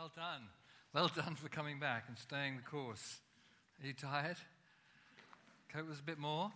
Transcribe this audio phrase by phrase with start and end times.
[0.00, 0.48] Well done.
[0.94, 3.18] Well done for coming back and staying the course.
[3.82, 4.38] Are you tired?
[5.70, 6.50] Cope was a bit more?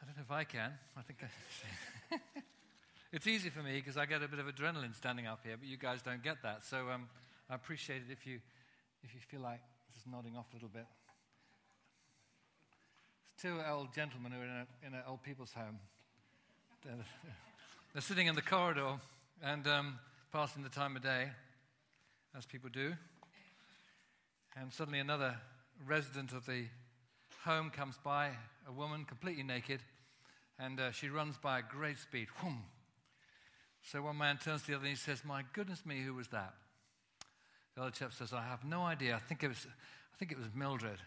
[0.00, 0.70] I don't know if I can.
[0.96, 2.18] I think I.
[3.12, 5.66] it's easy for me because I get a bit of adrenaline standing up here, but
[5.66, 6.64] you guys don't get that.
[6.64, 7.08] So um,
[7.50, 8.38] I appreciate it if you,
[9.02, 9.60] if you feel like
[9.92, 10.86] just nodding off a little bit.
[13.42, 15.80] There's two old gentlemen who are in an old people's home.
[16.84, 16.94] They're,
[17.92, 19.00] they're sitting in the corridor
[19.42, 19.98] and um,
[20.32, 21.28] passing the time of day,
[22.36, 22.92] as people do.
[24.56, 25.36] And suddenly another
[25.86, 26.64] resident of the
[27.44, 28.30] home comes by,
[28.66, 29.80] a woman completely naked,
[30.58, 32.28] and uh, she runs by at great speed.
[32.38, 32.64] Whoom.
[33.82, 36.28] So one man turns to the other and he says, My goodness me, who was
[36.28, 36.52] that?
[37.74, 39.14] The other chap says, I have no idea.
[39.14, 40.98] I think it was, I think it was Mildred.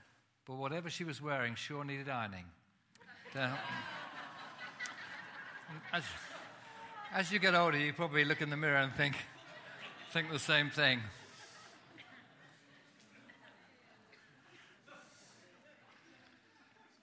[0.48, 2.46] But whatever she was wearing sure needed ironing.
[7.14, 9.16] as, you get older, you probably look in the mirror and think,
[10.12, 11.00] think the same thing.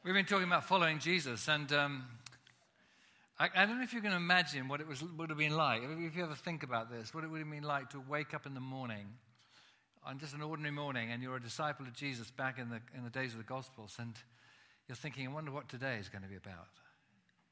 [0.04, 2.04] We've been talking about following Jesus, and um,
[3.38, 5.82] I, I, don't know if you can imagine what it was, would have been like.
[5.82, 8.46] If you ever think about this, what it would have been like to wake up
[8.46, 9.06] in the morning,
[10.06, 13.04] on just an ordinary morning, and you're a disciple of Jesus back in the, in
[13.04, 14.14] the days of the Gospels, and
[14.88, 16.68] you're thinking, I wonder what today is going to be about.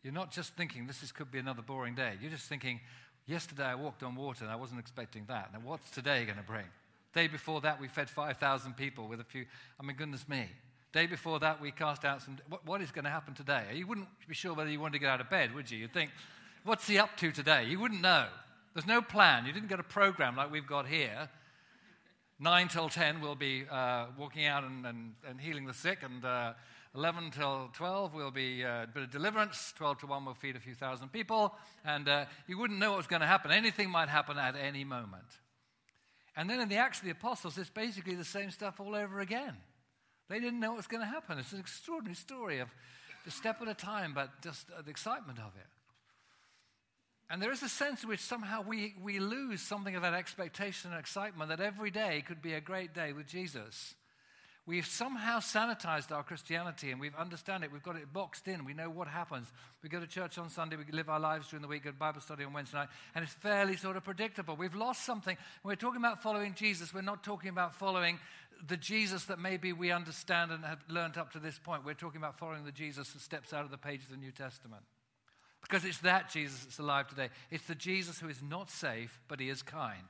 [0.06, 2.12] You're not just thinking this is, could be another boring day.
[2.22, 2.78] You're just thinking,
[3.26, 5.52] yesterday I walked on water and I wasn't expecting that.
[5.52, 6.66] Now, what's today going to bring?
[7.12, 9.46] Day before that, we fed 5,000 people with a few.
[9.80, 10.46] I mean, goodness me.
[10.92, 12.38] Day before that, we cast out some.
[12.48, 13.64] What, what is going to happen today?
[13.74, 15.78] You wouldn't be sure whether you wanted to get out of bed, would you?
[15.78, 16.12] You'd think,
[16.62, 17.64] what's he up to today?
[17.64, 18.28] You wouldn't know.
[18.74, 19.44] There's no plan.
[19.44, 21.28] You didn't get a program like we've got here.
[22.38, 26.04] 9 till 10, we'll be uh, walking out and, and, and, healing the sick.
[26.04, 26.52] And uh,
[26.96, 29.74] 11 till 12, we'll be uh, a bit of deliverance.
[29.76, 31.54] 12 to 1, we'll feed a few thousand people.
[31.84, 33.50] And uh, you wouldn't know what was going to happen.
[33.50, 35.26] Anything might happen at any moment.
[36.36, 39.20] And then in the Acts of the Apostles, it's basically the same stuff all over
[39.20, 39.54] again.
[40.30, 41.38] They didn't know what was going to happen.
[41.38, 42.68] It's an extraordinary story of
[43.26, 45.66] a step at a time, but just the excitement of it.
[47.28, 50.92] And there is a sense in which somehow we, we lose something of that expectation
[50.92, 53.94] and excitement that every day could be a great day with Jesus.
[54.66, 57.70] We've somehow sanitized our Christianity and we've understand it.
[57.72, 58.64] We've got it boxed in.
[58.64, 59.46] We know what happens.
[59.80, 61.96] We go to church on Sunday, we live our lives during the week, go to
[61.96, 64.56] Bible study on Wednesday night, and it's fairly sort of predictable.
[64.56, 65.36] We've lost something.
[65.62, 68.18] When we're talking about following Jesus, we're not talking about following
[68.66, 71.84] the Jesus that maybe we understand and have learned up to this point.
[71.84, 74.32] We're talking about following the Jesus that steps out of the pages of the New
[74.32, 74.82] Testament.
[75.62, 77.28] Because it's that Jesus that's alive today.
[77.52, 80.08] It's the Jesus who is not safe, but he is kind.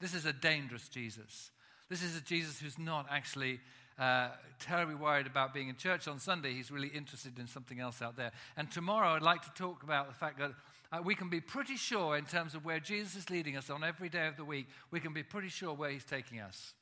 [0.00, 1.50] This is a dangerous Jesus.
[1.88, 3.60] This is a Jesus who's not actually
[3.98, 4.28] uh,
[4.60, 6.52] terribly worried about being in church on Sunday.
[6.52, 8.32] He's really interested in something else out there.
[8.56, 10.52] And tomorrow, I'd like to talk about the fact that
[10.92, 13.82] uh, we can be pretty sure, in terms of where Jesus is leading us on
[13.82, 16.74] every day of the week, we can be pretty sure where he's taking us.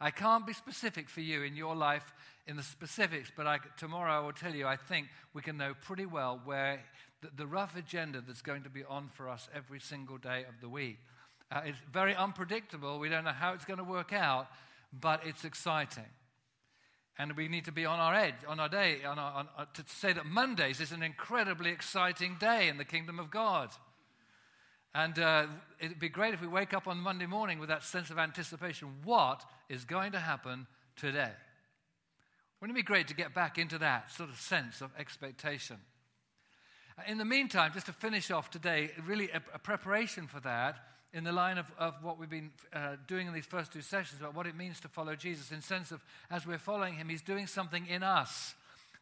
[0.00, 2.14] I can't be specific for you in your life
[2.46, 5.74] in the specifics, but I, tomorrow I will tell you, I think we can know
[5.82, 6.80] pretty well where
[7.20, 10.60] the, the rough agenda that's going to be on for us every single day of
[10.60, 10.98] the week.
[11.50, 12.98] Uh, it's very unpredictable.
[12.98, 14.46] We don't know how it's going to work out,
[14.92, 16.04] but it's exciting.
[17.18, 19.64] And we need to be on our edge, on our day, on our, on, uh,
[19.74, 23.70] to say that Mondays is an incredibly exciting day in the kingdom of God.
[24.94, 25.46] And uh,
[25.80, 28.88] it'd be great if we wake up on Monday morning with that sense of anticipation.
[29.04, 30.66] What is going to happen
[30.96, 31.32] today?
[32.60, 35.78] Wouldn't it be great to get back into that sort of sense of expectation?
[36.96, 40.76] Uh, in the meantime, just to finish off today, really a, a preparation for that
[41.12, 44.20] in the line of, of what we've been uh, doing in these first two sessions
[44.20, 47.22] about what it means to follow Jesus, in sense of as we're following him, he's
[47.22, 48.54] doing something in us.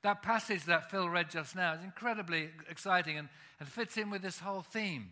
[0.03, 3.29] That passage that Phil read just now is incredibly exciting and,
[3.61, 5.11] and fits in with this whole theme.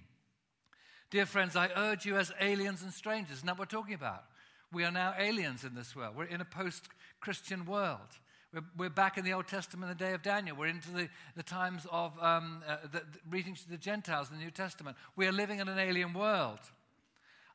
[1.10, 4.24] Dear friends, I urge you as aliens and strangers, and that we're talking about.
[4.72, 6.16] We are now aliens in this world.
[6.16, 6.88] We're in a post
[7.20, 8.18] Christian world.
[8.52, 10.56] We're, we're, back in the Old Testament, the day of Daniel.
[10.56, 14.38] We're into the, the times of um, uh, the, the reading to the Gentiles in
[14.38, 14.96] the New Testament.
[15.14, 16.60] We are living in an alien world.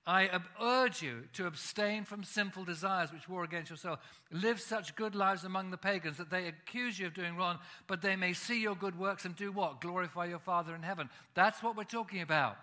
[0.07, 0.29] I
[0.59, 3.97] urge you to abstain from sinful desires which war against your soul.
[4.31, 8.01] Live such good lives among the pagans that they accuse you of doing wrong, but
[8.01, 9.79] they may see your good works and do what?
[9.79, 11.09] Glorify your Father in heaven.
[11.35, 12.57] That's what we're talking about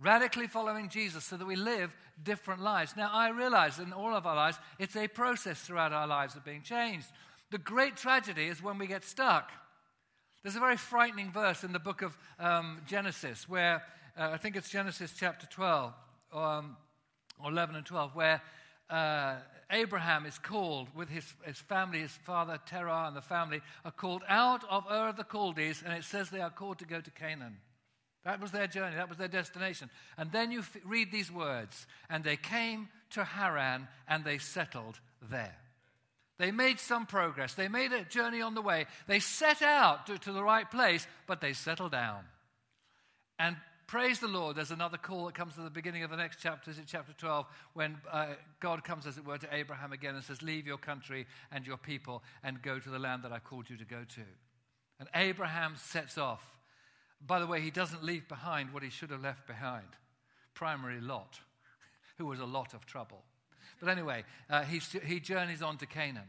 [0.00, 2.94] radically following Jesus so that we live different lives.
[2.96, 6.44] Now, I realize in all of our lives, it's a process throughout our lives of
[6.44, 7.06] being changed.
[7.50, 9.50] The great tragedy is when we get stuck.
[10.42, 13.82] There's a very frightening verse in the book of um, Genesis where
[14.18, 15.92] uh, I think it's Genesis chapter 12
[16.36, 16.76] um,
[17.42, 18.42] or 11 and 12, where
[18.90, 19.36] uh,
[19.70, 24.22] Abraham is called with his, his family, his father Terah and the family are called
[24.28, 27.10] out of Ur of the Chaldees, and it says they are called to go to
[27.10, 27.56] Canaan.
[28.24, 29.88] That was their journey, that was their destination.
[30.18, 34.98] And then you f- read these words and they came to Haran and they settled
[35.30, 35.56] there.
[36.36, 37.54] They made some progress.
[37.54, 38.86] They made a journey on the way.
[39.06, 42.24] They set out to, to the right place, but they settled down.
[43.38, 43.56] And
[43.86, 46.70] praise the Lord, there's another call that comes at the beginning of the next chapter,
[46.70, 48.26] is it chapter 12, when uh,
[48.60, 51.76] God comes, as it were, to Abraham again and says, Leave your country and your
[51.76, 54.22] people and go to the land that I called you to go to.
[54.98, 56.42] And Abraham sets off.
[57.24, 59.86] By the way, he doesn't leave behind what he should have left behind
[60.54, 61.38] primary Lot,
[62.18, 63.22] who was a lot of trouble.
[63.80, 66.28] But anyway, uh, he, he journeys on to Canaan.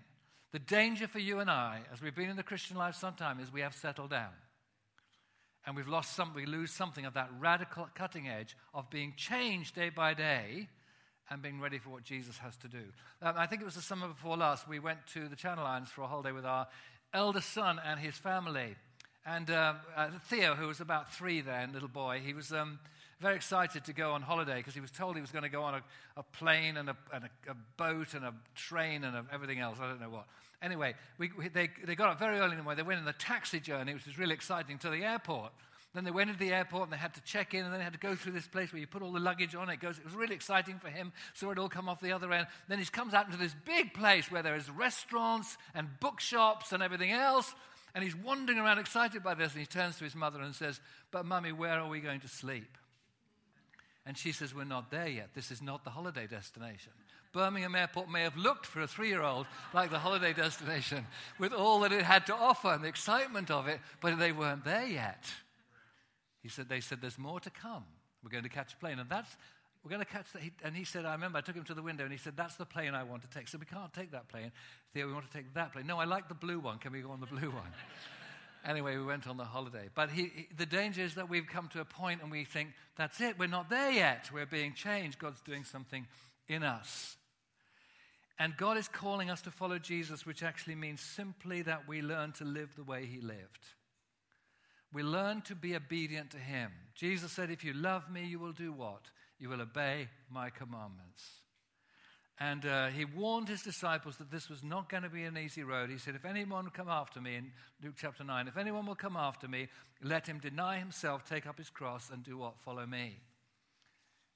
[0.52, 3.52] The danger for you and I, as we've been in the Christian life sometime, is
[3.52, 4.32] we have settled down.
[5.68, 9.76] And we've lost some, we lose something of that radical cutting edge of being changed
[9.76, 10.70] day by day
[11.30, 12.84] and being ready for what Jesus has to do.
[13.22, 15.92] Um, I think it was the summer before last, we went to the Channel Islands
[15.92, 16.68] for a holiday with our
[17.14, 18.76] eldest son and his family.
[19.26, 22.80] And um, uh, Theo, who was about three then, little boy, he was um,
[23.20, 25.64] very excited to go on holiday because he was told he was going to go
[25.64, 25.84] on a,
[26.16, 29.80] a plane and, a, and a, a, boat and a train and everything else.
[29.82, 30.28] I don't know what.
[30.62, 32.84] Anyway, we, we, they, they got up very early in the morning.
[32.84, 35.52] They went on the taxi journey, which was really exciting, to the airport.
[35.94, 37.84] Then they went into the airport and they had to check in and then they
[37.84, 39.70] had to go through this place where you put all the luggage on.
[39.70, 39.98] It goes.
[39.98, 41.12] It was really exciting for him.
[41.34, 42.48] Saw it all come off the other end.
[42.68, 46.84] Then he comes out into this big place where there is restaurants and bookshops and
[46.84, 47.54] everything else.
[47.96, 49.54] And he's wandering around excited by this.
[49.54, 52.28] And he turns to his mother and says, "But mummy, where are we going to
[52.28, 52.78] sleep?"
[54.08, 55.32] And she says, We're not there yet.
[55.36, 56.94] This is not the holiday destination.
[57.34, 61.06] Birmingham Airport may have looked for a three year old like the holiday destination
[61.40, 64.64] with all that it had to offer and the excitement of it, but they weren't
[64.64, 65.26] there yet.
[66.42, 67.84] He said, They said, There's more to come.
[68.24, 69.00] We're going to catch a plane.
[69.00, 69.36] And that's,
[69.84, 70.42] we're going to catch that.
[70.64, 72.56] And he said, I remember I took him to the window and he said, That's
[72.56, 73.48] the plane I want to take.
[73.48, 74.52] So we can't take that plane.
[74.94, 75.88] Theo, we want to take that plane.
[75.88, 76.78] No, I like the blue one.
[76.78, 77.72] Can we go on the blue one?
[78.66, 79.88] Anyway, we went on the holiday.
[79.96, 82.72] But he, he, the danger is that we've come to a point and we think,
[82.98, 84.30] that's it, we're not there yet.
[84.34, 85.20] We're being changed.
[85.20, 86.06] God's doing something
[86.48, 87.18] in us.
[88.40, 92.34] And God is calling us to follow Jesus, which actually means simply that we learn
[92.34, 93.66] to live the way he lived.
[94.94, 96.72] We learn to be obedient to him.
[96.96, 99.10] Jesus said, If you love me, you will do what?
[99.40, 101.24] You will obey my commandments.
[102.40, 105.64] And uh, he warned his disciples that this was not going to be an easy
[105.64, 105.90] road.
[105.90, 107.52] He said, If anyone will come after me, in
[107.84, 109.68] Luke chapter 9, if anyone will come after me,
[110.04, 112.60] let him deny himself, take up his cross, and do what?
[112.60, 113.18] Follow me.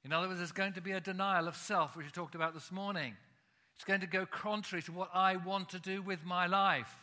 [0.03, 2.53] In other words, there's going to be a denial of self, which we talked about
[2.53, 3.15] this morning.
[3.75, 6.93] It's going to go contrary to what I want to do with my life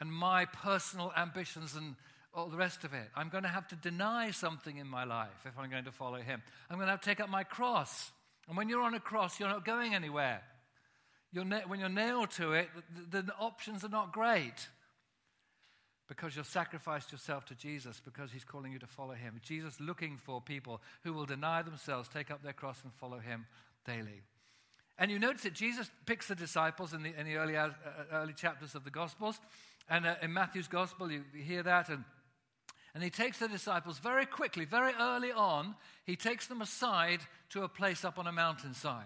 [0.00, 1.94] and my personal ambitions and
[2.34, 3.08] all the rest of it.
[3.14, 6.18] I'm going to have to deny something in my life if I'm going to follow
[6.18, 6.42] him.
[6.68, 8.10] I'm going to have to take up my cross.
[8.48, 10.42] And when you're on a cross, you're not going anywhere.
[11.32, 12.68] You're na- when you're nailed to it,
[13.10, 14.68] the, the options are not great
[16.08, 19.40] because you've sacrificed yourself to Jesus because he's calling you to follow him.
[19.42, 23.46] Jesus looking for people who will deny themselves, take up their cross, and follow him
[23.86, 24.22] daily.
[24.98, 27.70] And you notice that Jesus picks the disciples in the, in the early, uh,
[28.12, 29.40] early chapters of the Gospels.
[29.88, 31.88] And uh, in Matthew's Gospel, you, you hear that.
[31.88, 32.04] And
[32.94, 35.74] and he takes the disciples very quickly, very early on,
[36.04, 39.04] he takes them aside to a place up on a mountainside.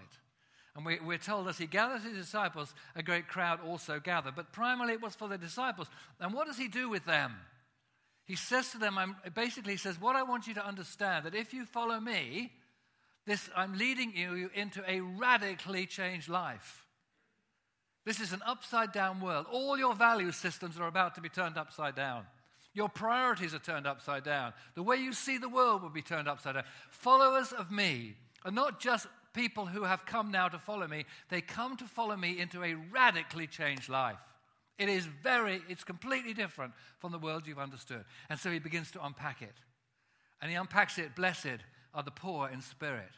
[0.79, 4.37] And we, are told as he gathers his disciples, a great crowd also gathered.
[4.37, 5.89] But primarily it was for the disciples.
[6.21, 7.35] And what does he do with them?
[8.25, 11.35] He says to them, I'm, basically, he says, What I want you to understand that
[11.35, 12.53] if you follow me,
[13.27, 16.87] this, I'm leading you into a radically changed life.
[18.05, 19.47] This is an upside down world.
[19.51, 22.23] All your value systems are about to be turned upside down.
[22.73, 24.53] Your priorities are turned upside down.
[24.77, 26.65] The way you see the world will be turned upside down.
[26.89, 29.09] Followers of me are not just
[29.39, 32.75] people who have come now to follow me, they come to follow me into a
[32.75, 34.19] radically changed life.
[34.79, 38.05] It is very, it's completely different from the world you've understood.
[38.29, 39.55] And so he begins to unpack it.
[40.43, 41.63] And he unpacks it blessed
[41.95, 43.11] are the poor in spirit.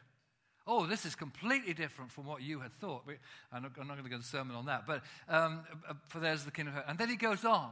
[0.66, 3.02] Oh, this is completely different from what you had thought.
[3.50, 5.62] I'm not, I'm not going to go to sermon on that, but um,
[6.08, 6.90] for there's the kingdom of heaven.
[6.90, 7.70] And then he goes on.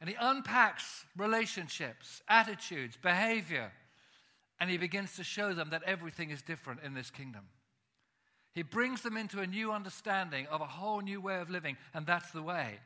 [0.00, 3.72] And he unpacks relationships, attitudes, behavior,
[4.60, 7.44] and he begins to show them that everything is different in this kingdom.
[8.52, 12.06] He brings them into a new understanding of a whole new way of living, and
[12.06, 12.78] that's the way.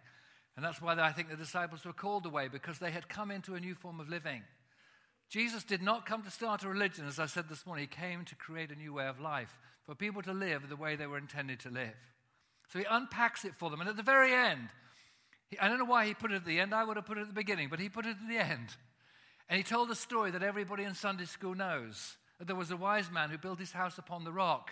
[0.57, 3.55] And that's why I think the disciples were called away, because they had come into
[3.55, 4.43] a new form of living.
[5.29, 7.87] Jesus did not come to start a religion, as I said this morning.
[7.89, 10.97] He came to create a new way of life for people to live the way
[10.97, 11.95] they were intended to live.
[12.73, 13.81] So he unpacks it for them.
[13.81, 14.71] And at the very end,
[15.61, 16.75] I don't know why he put it at the end.
[16.75, 18.77] I would have put it at the beginning, but he put it at the end.
[19.50, 22.76] And he told a story that everybody in Sunday school knows that there was a
[22.76, 24.71] wise man who built his house upon the rock.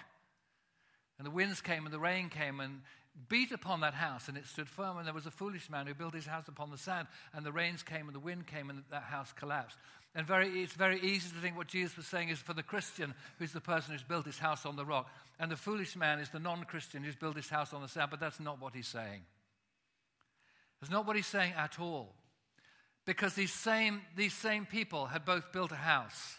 [1.19, 2.83] And the winds came and the rain came, and
[3.29, 4.97] beat upon that house, and it stood firm.
[4.97, 7.51] And there was a foolish man who built his house upon the sand, and the
[7.51, 9.77] rains came, and the wind came, and that house collapsed.
[10.15, 13.15] And very, it's very easy to think what Jesus was saying is for the Christian,
[13.41, 16.31] who's the person who's built his house on the rock, and the foolish man is
[16.31, 18.87] the non Christian who's built his house on the sand, but that's not what he's
[18.87, 19.23] saying.
[20.81, 22.15] That's not what he's saying at all.
[23.09, 26.37] Because these same, these same people had both built a house.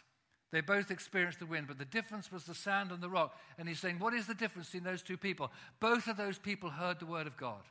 [0.52, 3.36] They both experienced the wind, but the difference was the sand and the rock.
[3.58, 5.52] And he's saying, What is the difference between those two people?
[5.80, 7.64] Both of those people heard the word of God.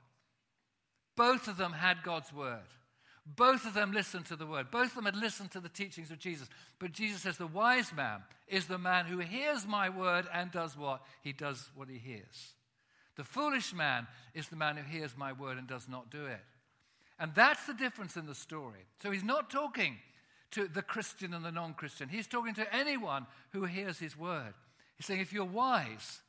[1.16, 2.66] Both of them had God's word.
[3.24, 4.72] Both of them listened to the word.
[4.72, 6.48] Both of them had listened to the teachings of Jesus.
[6.80, 10.76] But Jesus says, The wise man is the man who hears my word and does
[10.76, 11.02] what?
[11.22, 12.54] He does what he hears.
[13.14, 16.40] The foolish man is the man who hears my word and does not do it.
[17.18, 18.86] And that's the difference in the story.
[19.02, 19.98] So he's not talking
[20.52, 24.54] to the Christian and the non Christian, he's talking to anyone who hears his word.
[24.96, 26.20] He's saying, If you're wise,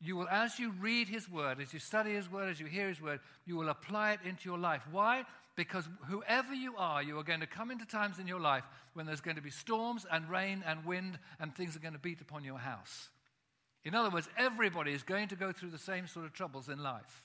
[0.00, 2.88] you will, as you read his word, as you study his word, as you hear
[2.88, 4.82] his word, you will apply it into your life.
[4.90, 5.24] Why?
[5.54, 8.64] Because whoever you are, you are going to come into times in your life
[8.94, 12.00] when there's going to be storms and rain and wind and things are going to
[12.00, 13.10] beat upon your house.
[13.84, 16.82] In other words, everybody is going to go through the same sort of troubles in
[16.82, 17.24] life.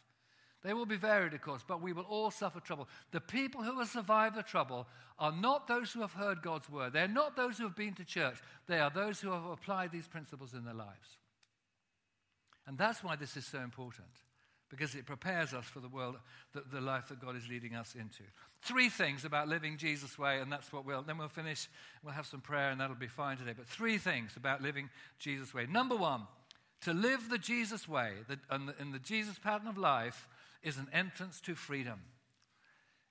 [0.64, 2.88] They will be varied, of course, but we will all suffer trouble.
[3.12, 4.88] The people who will survive the trouble
[5.20, 6.94] are not those who have heard God's word.
[6.94, 8.38] They're not those who have been to church.
[8.68, 11.18] They are those who have applied these principles in their lives.
[12.66, 14.10] And that's why this is so important,
[14.70, 16.18] because it prepares us for the world,
[16.54, 18.24] the, the life that God is leading us into.
[18.62, 21.70] Three things about living Jesus' way, and that's what we'll, then we'll finish.
[22.04, 23.54] We'll have some prayer, and that'll be fine today.
[23.56, 25.66] But three things about living Jesus' way.
[25.66, 26.24] Number one,
[26.82, 30.28] to live the Jesus way, the, and the, in the Jesus pattern of life,
[30.64, 32.00] is an entrance to freedom.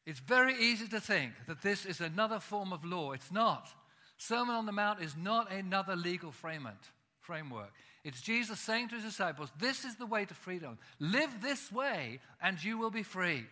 [0.04, 3.12] It's very easy to think that this is another form of law.
[3.12, 3.68] It's not.
[4.18, 7.72] Sermon on the Mount is not another legal framework.
[8.04, 10.78] It's Jesus saying to his disciples, This is the way to freedom.
[11.00, 13.44] Live this way, and you will be free.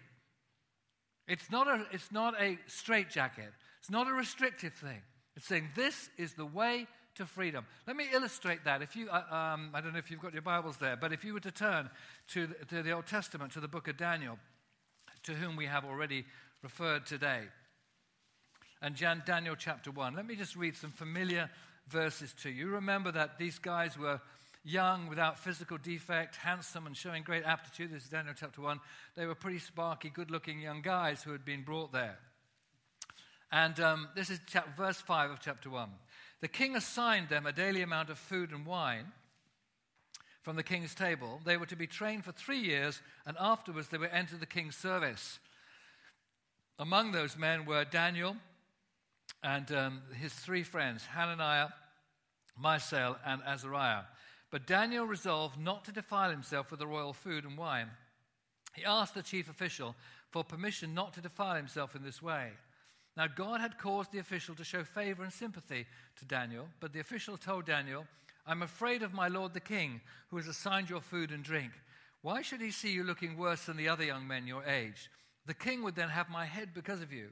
[1.26, 5.02] It's not a, it's not a straitjacket, it's not a restrictive thing.
[5.36, 7.66] It's saying, This is the way to freedom.
[7.86, 8.82] Let me illustrate that.
[8.82, 11.24] If you, uh, um, I don't know if you've got your Bibles there, but if
[11.24, 11.90] you were to turn
[12.28, 14.38] to the, to the Old Testament, to the book of Daniel,
[15.24, 16.24] to whom we have already
[16.62, 17.42] referred today,
[18.82, 21.48] and Jan, Daniel chapter 1, let me just read some familiar
[21.88, 22.68] verses to you.
[22.68, 24.20] Remember that these guys were
[24.64, 27.92] young, without physical defect, handsome, and showing great aptitude.
[27.92, 28.80] This is Daniel chapter 1.
[29.14, 32.18] They were pretty sparky, good looking young guys who had been brought there.
[33.52, 35.88] And um, this is chap- verse 5 of chapter 1.
[36.44, 39.06] The king assigned them a daily amount of food and wine
[40.42, 41.40] from the king's table.
[41.42, 44.76] They were to be trained for three years, and afterwards they were entered the king's
[44.76, 45.38] service.
[46.78, 48.36] Among those men were Daniel
[49.42, 51.68] and um, his three friends, Hananiah,
[52.62, 54.02] Mishael, and Azariah.
[54.50, 57.88] But Daniel resolved not to defile himself with the royal food and wine.
[58.74, 59.96] He asked the chief official
[60.28, 62.50] for permission not to defile himself in this way.
[63.16, 67.00] Now, God had caused the official to show favor and sympathy to Daniel, but the
[67.00, 68.06] official told Daniel,
[68.46, 71.70] I'm afraid of my lord the king, who has assigned your food and drink.
[72.22, 75.10] Why should he see you looking worse than the other young men your age?
[75.46, 77.28] The king would then have my head because of you.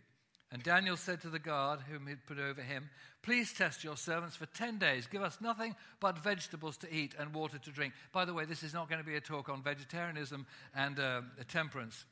[0.53, 2.91] And Daniel said to the guard whom he'd put over him,
[3.23, 5.07] Please test your servants for 10 days.
[5.07, 7.95] Give us nothing but vegetables to eat and water to drink.
[8.13, 11.23] By the way, this is not going to be a talk on vegetarianism and uh,
[11.49, 12.05] temperance.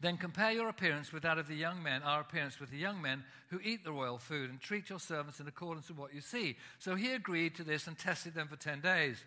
[0.00, 3.00] Then compare your appearance with that of the young men, our appearance with the young
[3.00, 6.20] men who eat the royal food, and treat your servants in accordance with what you
[6.20, 6.56] see.
[6.78, 9.22] So he agreed to this and tested them for 10 days.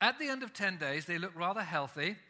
[0.00, 2.16] At the end of 10 days, they looked rather healthy.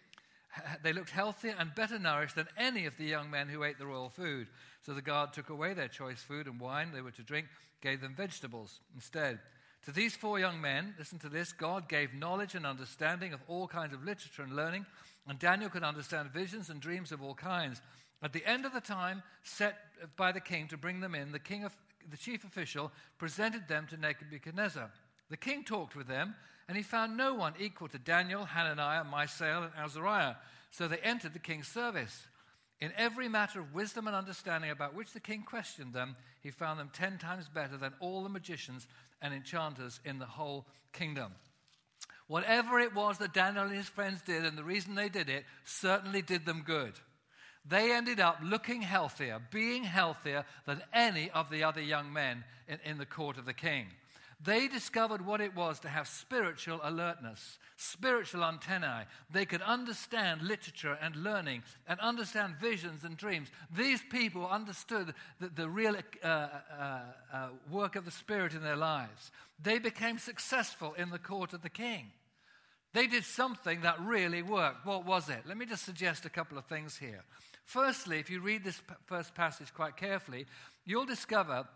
[0.84, 3.86] They looked healthier and better nourished than any of the young men who ate the
[3.86, 4.46] royal food.
[4.82, 7.48] So the guard took away their choice food and wine they were to drink,
[7.80, 9.40] gave them vegetables instead.
[9.84, 13.68] To these four young men, listen to this God gave knowledge and understanding of all
[13.68, 14.86] kinds of literature and learning
[15.28, 17.80] and Daniel could understand visions and dreams of all kinds.
[18.22, 19.76] At the end of the time set
[20.16, 21.74] by the king to bring them in, the, king of,
[22.10, 24.90] the chief official presented them to Nebuchadnezzar.
[25.30, 26.34] The king talked with them,
[26.68, 30.34] and he found no one equal to Daniel, Hananiah, Mishael, and Azariah.
[30.70, 32.26] So they entered the king's service.
[32.80, 36.78] In every matter of wisdom and understanding about which the king questioned them, he found
[36.78, 38.86] them ten times better than all the magicians
[39.22, 41.32] and enchanters in the whole kingdom.
[42.26, 45.44] Whatever it was that Daniel and his friends did, and the reason they did it,
[45.64, 46.94] certainly did them good.
[47.66, 52.78] They ended up looking healthier, being healthier than any of the other young men in,
[52.84, 53.86] in the court of the king.
[54.44, 59.06] They discovered what it was to have spiritual alertness, spiritual antennae.
[59.32, 63.48] They could understand literature and learning and understand visions and dreams.
[63.74, 66.48] These people understood the, the real uh, uh,
[67.32, 69.30] uh, work of the Spirit in their lives.
[69.62, 72.10] They became successful in the court of the king.
[72.92, 74.84] They did something that really worked.
[74.84, 75.42] What was it?
[75.46, 77.24] Let me just suggest a couple of things here.
[77.64, 80.44] Firstly, if you read this first passage quite carefully,
[80.84, 81.66] you'll discover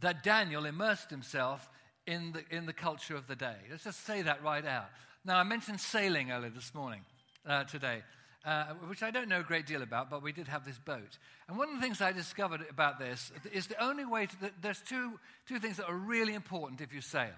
[0.00, 1.70] that Daniel immersed himself
[2.06, 3.56] in the, in the culture of the day.
[3.70, 4.88] Let's just say that right out.
[5.24, 7.00] Now, I mentioned sailing earlier this morning,
[7.46, 8.02] uh, today,
[8.44, 11.18] uh, which I don't know a great deal about, but we did have this boat.
[11.48, 14.80] And one of the things I discovered about this is the only way to, there's
[14.80, 17.34] two, two things that are really important if you sail.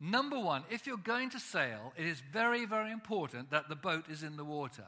[0.00, 4.06] Number one, if you're going to sail, it is very, very important that the boat
[4.08, 4.86] is in the water.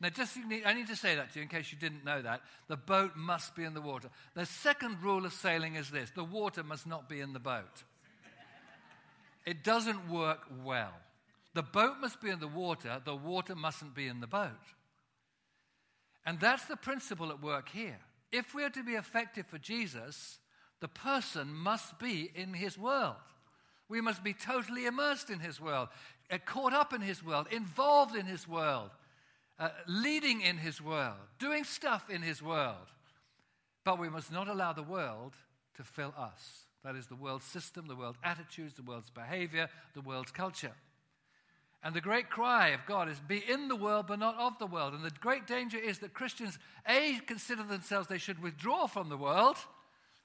[0.00, 2.42] Now, just I need to say that to you in case you didn't know that.
[2.68, 4.08] The boat must be in the water.
[4.34, 7.82] The second rule of sailing is this the water must not be in the boat.
[9.48, 10.92] It doesn't work well.
[11.54, 14.50] The boat must be in the water, the water mustn't be in the boat.
[16.26, 17.98] And that's the principle at work here.
[18.30, 20.38] If we are to be effective for Jesus,
[20.80, 23.16] the person must be in his world.
[23.88, 25.88] We must be totally immersed in his world,
[26.30, 28.90] uh, caught up in his world, involved in his world
[29.58, 32.92] uh, leading in his world, doing stuff in his world.
[33.82, 35.32] But we must not allow the world
[35.78, 36.67] to fill us.
[36.84, 40.72] That is the world's system, the world's attitudes, the world's behavior, the world's culture.
[41.82, 44.66] And the great cry of God is be in the world, but not of the
[44.66, 44.94] world.
[44.94, 46.58] And the great danger is that Christians,
[46.88, 49.56] A, consider themselves they should withdraw from the world,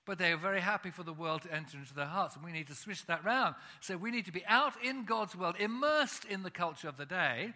[0.05, 2.35] but they are very happy for the world to enter into their hearts.
[2.35, 3.55] And we need to switch that round.
[3.81, 7.05] So we need to be out in God's world, immersed in the culture of the
[7.05, 7.53] day,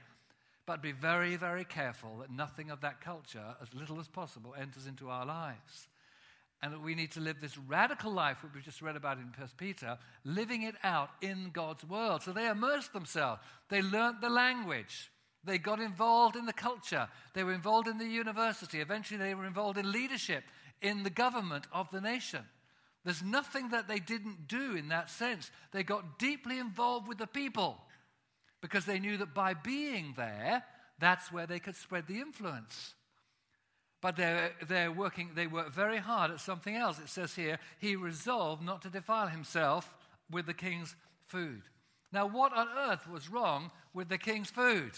[0.68, 4.86] but be very, very careful that nothing of that culture, as little as possible, enters
[4.86, 5.88] into our lives.
[6.62, 9.32] And that we need to live this radical life, which we just read about in
[9.32, 12.24] First Peter, living it out in God's world.
[12.24, 13.42] So they immersed themselves.
[13.70, 15.12] They learnt the language.
[15.44, 17.08] They got involved in the culture.
[17.34, 18.82] They were involved in the university.
[18.82, 20.44] Eventually, they were involved in leadership
[20.82, 22.44] in the government of the nation.
[23.06, 25.50] There's nothing that they didn't do in that sense.
[25.72, 27.78] They got deeply involved with the people
[28.62, 30.64] because they knew that by being there,
[31.00, 32.96] that's where they could spread the influence.
[34.02, 37.00] But they're, they're working, they work very hard at something else.
[37.00, 39.94] It says here, he resolved not to defile himself
[40.30, 41.64] with the king's food.
[42.12, 44.92] Now, what on earth was wrong with the king's food?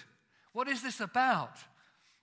[0.52, 1.58] What is this about?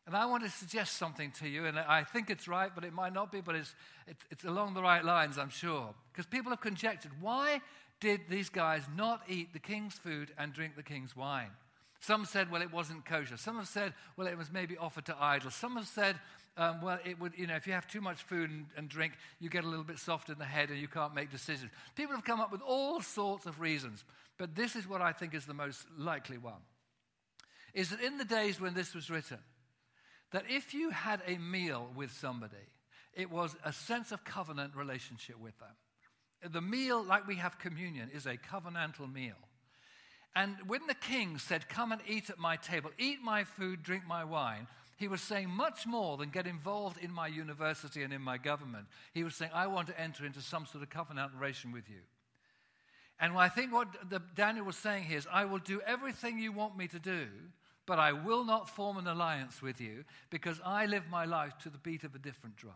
[0.06, 2.92] And I want to suggest something to you, and I think it's right, but it
[2.92, 3.74] might not be, but it's,
[4.06, 5.94] it's, it's along the right lines, I'm sure.
[6.12, 7.60] Because people have conjectured why
[7.98, 11.50] did these guys not eat the king's food and drink the king's wine?
[11.98, 13.36] Some said, well, it wasn't kosher.
[13.36, 15.54] Some have said, well, it was maybe offered to idols.
[15.54, 16.16] Some have said,
[16.56, 19.12] um, well, it would, you know, if you have too much food and, and, drink,
[19.40, 21.70] you get a little bit soft in the head and you can't make decisions.
[21.94, 24.04] People have come up with all sorts of reasons,
[24.38, 26.62] but this is what I think is the most likely one.
[27.74, 29.38] Is that in the days when this was written,
[30.32, 32.56] that if you had a meal with somebody,
[33.12, 36.52] it was a sense of covenant relationship with them.
[36.52, 39.36] The meal, like we have communion, is a covenantal meal.
[40.34, 44.04] And when the king said, Come and eat at my table, eat my food, drink
[44.06, 48.22] my wine, he was saying much more than get involved in my university and in
[48.22, 48.86] my government.
[49.12, 52.00] He was saying, I want to enter into some sort of covenant relation with you.
[53.20, 56.52] And I think what the, Daniel was saying here is, I will do everything you
[56.52, 57.26] want me to do,
[57.86, 61.70] but I will not form an alliance with you because I live my life to
[61.70, 62.74] the beat of a different drum.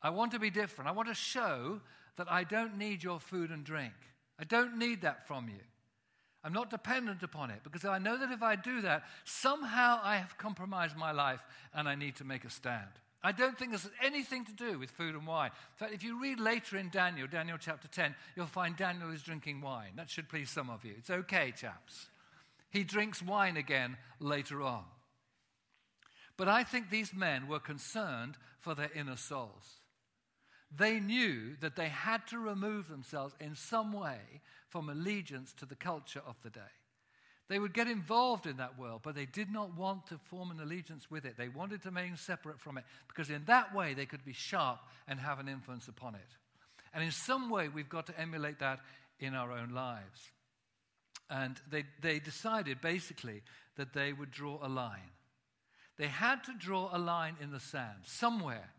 [0.00, 0.88] I want to be different.
[0.88, 1.80] I want to show
[2.16, 3.94] that I don't need your food and drink.
[4.38, 5.60] I don't need that from you.
[6.44, 10.16] I'm not dependent upon it because I know that if I do that, somehow I
[10.16, 11.40] have compromised my life
[11.72, 12.90] and I need to make a stand.
[13.22, 15.50] I don't think this has anything to do with food and wine.
[15.50, 19.22] In fact, if you read later in Daniel, Daniel chapter 10, you'll find Daniel is
[19.22, 19.92] drinking wine.
[19.96, 20.92] That should please some of you.
[20.98, 22.08] It's okay, chaps.
[22.68, 24.84] He drinks wine again later on.
[26.36, 29.78] But I think these men were concerned for their inner souls
[30.76, 34.18] they knew that they had to remove themselves in some way
[34.68, 36.60] from allegiance to the culture of the day.
[37.48, 40.60] They would get involved in that world, but they did not want to form an
[40.60, 41.36] allegiance with it.
[41.36, 44.80] They wanted to remain separate from it because, in that way, they could be sharp
[45.06, 46.36] and have an influence upon it.
[46.94, 48.80] And in some way, we've got to emulate that
[49.20, 50.30] in our own lives.
[51.28, 53.42] And they, they decided basically
[53.76, 55.10] that they would draw a line.
[55.98, 58.70] They had to draw a line in the sand somewhere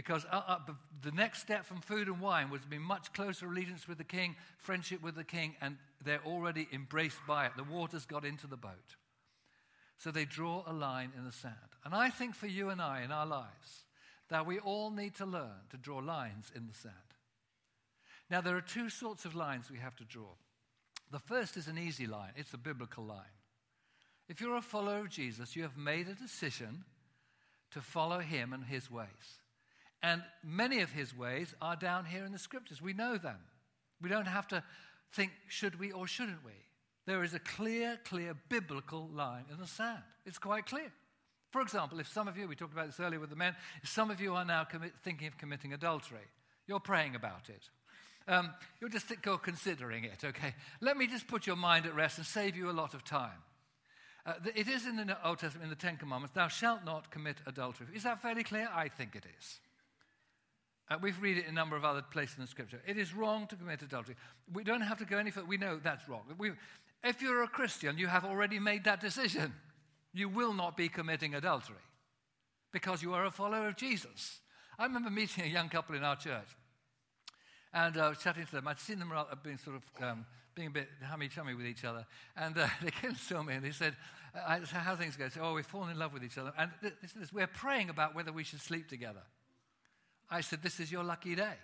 [0.00, 0.58] because uh, uh,
[1.02, 4.04] the next step from food and wine was to be much closer allegiance with the
[4.04, 7.52] king, friendship with the king, and they're already embraced by it.
[7.54, 8.96] The waters got into the boat.
[9.98, 11.54] So they draw a line in the sand.
[11.84, 13.84] And I think for you and I in our lives,
[14.30, 16.94] that we all need to learn to draw lines in the sand.
[18.30, 20.32] Now, there are two sorts of lines we have to draw.
[21.10, 23.36] The first is an easy line, it's a biblical line.
[24.30, 26.84] If you're a follower of Jesus, you have made a decision
[27.72, 29.39] to follow him and his ways.
[30.02, 32.80] And many of his ways are down here in the scriptures.
[32.80, 33.38] We know them.
[34.00, 34.62] We don't have to
[35.12, 36.52] think, should we or shouldn't we?
[37.06, 40.02] There is a clear, clear biblical line in the sand.
[40.24, 40.92] It's quite clear.
[41.50, 43.88] For example, if some of you, we talked about this earlier with the men, if
[43.88, 46.28] some of you are now commit, thinking of committing adultery,
[46.66, 47.68] you're praying about it.
[48.28, 50.54] Um, you're just th- considering it, okay?
[50.80, 53.42] Let me just put your mind at rest and save you a lot of time.
[54.24, 57.38] Uh, it is in the Old Testament, in the Ten Commandments, thou shalt not commit
[57.46, 57.88] adultery.
[57.94, 58.68] Is that fairly clear?
[58.72, 59.58] I think it is.
[60.90, 62.80] Uh, we've read it in a number of other places in the scripture.
[62.86, 64.16] It is wrong to commit adultery.
[64.52, 65.46] We don't have to go any further.
[65.46, 66.22] We know that's wrong.
[66.36, 66.52] We,
[67.04, 69.54] if you're a Christian, you have already made that decision.
[70.12, 71.76] You will not be committing adultery
[72.72, 74.40] because you are a follower of Jesus.
[74.78, 76.48] I remember meeting a young couple in our church
[77.72, 78.66] and uh, was chatting to them.
[78.66, 79.12] I'd seen them
[79.44, 80.26] being sort of um,
[80.56, 82.04] being a bit hummy chummy with each other.
[82.36, 83.94] And uh, they came to me and they said,
[84.34, 85.28] uh, How things go?
[85.28, 86.52] Said, oh, we've fallen in love with each other.
[86.58, 89.22] And they said, We're praying about whether we should sleep together.
[90.30, 91.54] I said, This is your lucky day.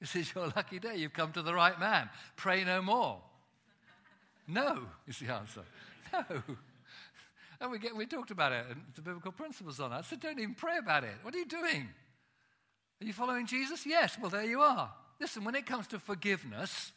[0.00, 0.96] This is your lucky day.
[0.96, 2.08] You've come to the right man.
[2.36, 3.20] Pray no more.
[4.48, 5.62] no, is the answer.
[6.12, 6.42] No.
[7.60, 9.96] And we, get, we talked about it and the biblical principles on it.
[9.96, 11.14] I said, Don't even pray about it.
[11.22, 11.88] What are you doing?
[13.00, 13.86] Are you following Jesus?
[13.86, 14.18] Yes.
[14.20, 14.90] Well, there you are.
[15.20, 16.92] Listen, when it comes to forgiveness,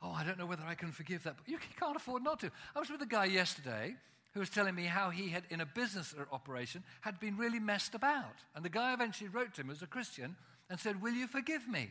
[0.00, 1.36] oh, I don't know whether I can forgive that.
[1.36, 2.50] But you can't afford not to.
[2.74, 3.96] I was with a guy yesterday
[4.38, 7.96] who was telling me how he had, in a business operation, had been really messed
[7.96, 8.36] about.
[8.54, 10.36] And the guy eventually wrote to him as a Christian
[10.70, 11.90] and said, Will you forgive me?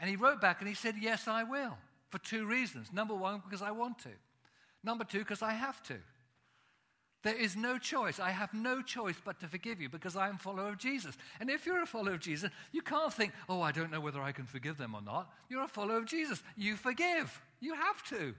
[0.00, 1.78] And he wrote back and he said, Yes, I will,
[2.10, 2.92] for two reasons.
[2.92, 4.08] Number one, because I want to.
[4.82, 5.94] Number two, because I have to.
[7.22, 8.18] There is no choice.
[8.18, 11.16] I have no choice but to forgive you because I am a follower of Jesus.
[11.38, 14.20] And if you're a follower of Jesus, you can't think, oh, I don't know whether
[14.20, 15.30] I can forgive them or not.
[15.48, 16.42] You're a follower of Jesus.
[16.56, 17.40] You forgive.
[17.60, 18.34] You have to.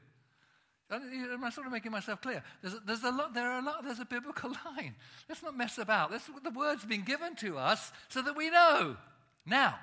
[0.91, 2.43] Am I sort of making myself clear?
[2.62, 4.95] There's a, there's a lot, there are a lot, there's a biblical line.
[5.28, 6.12] Let's not mess about.
[6.12, 8.97] The word's been given to us so that we know.
[9.45, 9.75] Now,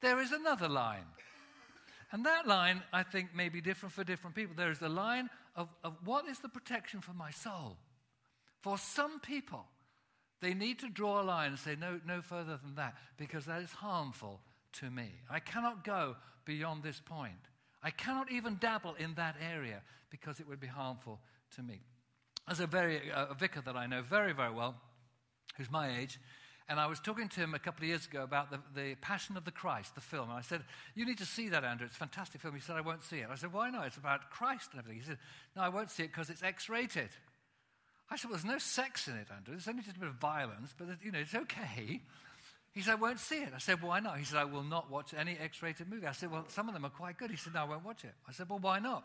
[0.00, 1.04] there is another line.
[2.12, 4.54] And that line, I think, may be different for different people.
[4.56, 7.76] There is the line of, of what is the protection for my soul?
[8.60, 9.64] For some people,
[10.40, 13.62] they need to draw a line and say, no, no further than that, because that
[13.62, 14.40] is harmful
[14.74, 15.10] to me.
[15.30, 17.49] I cannot go beyond this point.
[17.82, 21.20] I cannot even dabble in that area because it would be harmful
[21.56, 21.80] to me.
[22.46, 24.74] There's a, very, uh, a vicar that I know very, very well,
[25.56, 26.18] who's my age,
[26.70, 29.36] and I was talking to him a couple of years ago about the, the Passion
[29.36, 30.30] of the Christ, the film.
[30.30, 30.62] And I said,
[30.94, 31.84] You need to see that, Andrew.
[31.84, 32.54] It's a fantastic film.
[32.54, 33.26] He said, I won't see it.
[33.28, 33.88] I said, Why not?
[33.88, 35.00] It's about Christ and everything.
[35.00, 35.18] He said,
[35.56, 37.08] No, I won't see it because it's X rated.
[38.08, 39.54] I said, Well, there's no sex in it, Andrew.
[39.54, 42.02] There's only just a bit of violence, but you know, it's okay.
[42.72, 43.52] He said, I won't see it.
[43.54, 44.18] I said, Why not?
[44.18, 46.06] He said, I will not watch any X rated movie.
[46.06, 47.30] I said, Well, some of them are quite good.
[47.30, 48.14] He said, No, I won't watch it.
[48.28, 49.04] I said, Well, why not?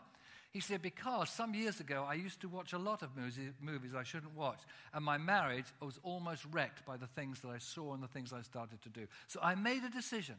[0.52, 4.04] He said, Because some years ago I used to watch a lot of movies I
[4.04, 4.60] shouldn't watch,
[4.94, 8.32] and my marriage was almost wrecked by the things that I saw and the things
[8.32, 9.06] I started to do.
[9.26, 10.36] So I made a decision.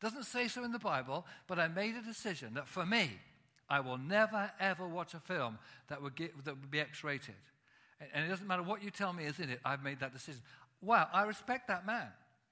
[0.00, 3.10] Doesn't say so in the Bible, but I made a decision that for me,
[3.68, 7.34] I will never ever watch a film that would, get, that would be X rated.
[8.14, 10.40] And it doesn't matter what you tell me is in it, I've made that decision.
[10.80, 12.08] Wow, I respect that man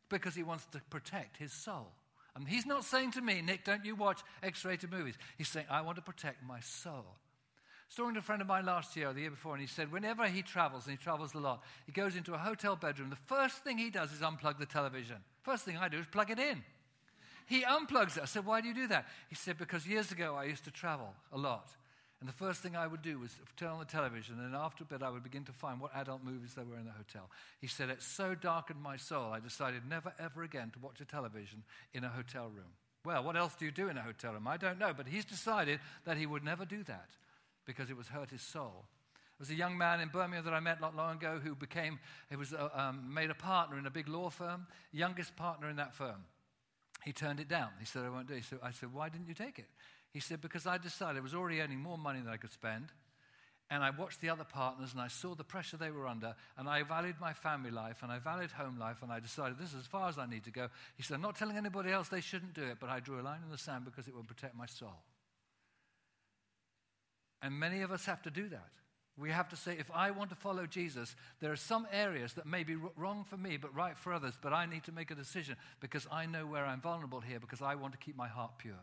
[0.09, 1.93] because he wants to protect his soul.
[2.35, 5.17] And he's not saying to me, Nick, don't you watch X rated movies.
[5.37, 7.05] He's saying, I want to protect my soul.
[7.05, 9.61] I was talking to a friend of mine last year or the year before, and
[9.61, 12.77] he said, whenever he travels, and he travels a lot, he goes into a hotel
[12.77, 13.11] bedroom.
[13.11, 15.17] The first thing he does is unplug the television.
[15.43, 16.63] First thing I do is plug it in.
[17.47, 18.23] He unplugs it.
[18.23, 19.07] I said, Why do you do that?
[19.29, 21.71] He said, Because years ago I used to travel a lot.
[22.21, 24.87] And the first thing I would do was turn on the television, and after a
[24.87, 27.31] bit, I would begin to find what adult movies there were in the hotel.
[27.61, 31.05] He said, It so darkened my soul, I decided never, ever again to watch a
[31.05, 31.63] television
[31.95, 32.73] in a hotel room.
[33.05, 34.49] Well, what else do you do in a hotel room?
[34.49, 37.09] I don't know, but he's decided that he would never do that
[37.65, 38.87] because it was hurt his soul.
[39.15, 42.01] There was a young man in Birmingham that I met not long ago who became,
[42.29, 45.77] he was uh, um, made a partner in a big law firm, youngest partner in
[45.77, 46.25] that firm.
[47.05, 47.69] He turned it down.
[47.79, 48.45] He said, I won't do it.
[48.45, 49.69] So I said, Why didn't you take it?
[50.13, 52.87] He said, Because I decided I was already earning more money than I could spend.
[53.71, 56.35] And I watched the other partners and I saw the pressure they were under.
[56.57, 59.03] And I valued my family life and I valued home life.
[59.03, 60.69] And I decided this is as far as I need to go.
[60.97, 63.23] He said, I'm not telling anybody else they shouldn't do it, but I drew a
[63.23, 65.03] line in the sand because it would protect my soul.
[67.43, 68.71] And many of us have to do that.
[69.19, 72.47] We have to say, if I want to follow Jesus, there are some areas that
[72.47, 74.35] may be wrong for me, but right for others.
[74.41, 77.61] But I need to make a decision because I know where I'm vulnerable here because
[77.61, 78.81] I want to keep my heart pure.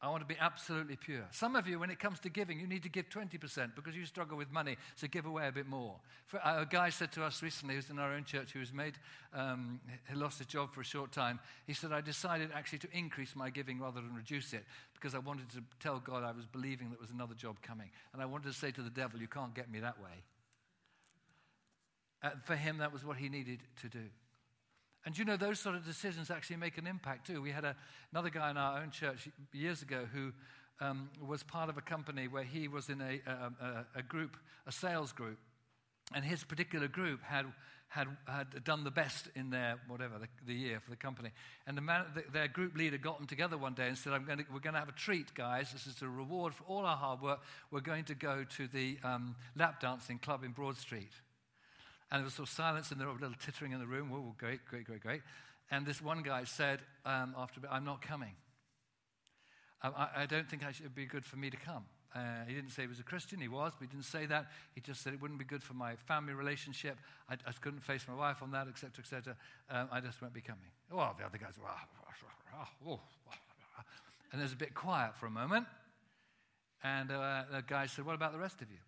[0.00, 1.26] I want to be absolutely pure.
[1.32, 4.06] Some of you, when it comes to giving, you need to give 20% because you
[4.06, 5.96] struggle with money, so give away a bit more.
[6.26, 8.72] For, uh, a guy said to us recently, who's in our own church, who was
[8.72, 8.94] made,
[9.34, 11.40] um, he lost his job for a short time.
[11.66, 15.18] He said, I decided actually to increase my giving rather than reduce it because I
[15.18, 17.90] wanted to tell God I was believing there was another job coming.
[18.12, 20.22] And I wanted to say to the devil, You can't get me that way.
[22.22, 24.04] Uh, for him, that was what he needed to do.
[25.08, 27.40] And you know, those sort of decisions actually make an impact too.
[27.40, 27.74] We had a,
[28.12, 30.34] another guy in our own church years ago who
[30.82, 34.70] um, was part of a company where he was in a, a, a, group, a
[34.70, 35.38] sales group,
[36.14, 37.46] and his particular group had,
[37.88, 41.30] had, had done the best in their, whatever, the, the year for the company.
[41.66, 44.26] And the man, the, their group leader got them together one day and said, I'm
[44.26, 45.72] going to, We're going to have a treat, guys.
[45.72, 47.40] This is a reward for all our hard work.
[47.70, 51.12] We're going to go to the um, lap dancing club in Broad Street.
[52.10, 54.10] And there was sort of silence and there was a little tittering in the room.
[54.10, 55.22] Whoa, great, great, great, great.
[55.70, 58.34] And this one guy said, um, after a bit, I'm not coming.
[59.82, 61.84] I, I, don't think it would be good for me to come.
[62.14, 63.40] Uh, he didn't say he was a Christian.
[63.40, 64.46] He was, but he didn't say that.
[64.74, 66.96] He just said it wouldn't be good for my family relationship.
[67.28, 69.36] I, I couldn't face my wife on that, etc., etc.
[69.70, 70.64] Um, I just won't be coming.
[70.90, 71.54] Well, the other guys
[72.86, 73.00] oh,
[74.32, 75.66] and there's a bit quiet for a moment.
[76.82, 78.78] And uh, the guy said, What about the rest of you?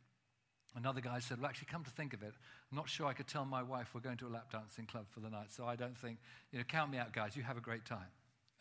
[0.76, 2.32] Another guy said, Well, actually, come to think of it,
[2.70, 5.06] I'm not sure I could tell my wife we're going to a lap dancing club
[5.10, 6.18] for the night, so I don't think,
[6.52, 7.36] you know, count me out, guys.
[7.36, 8.06] You have a great time.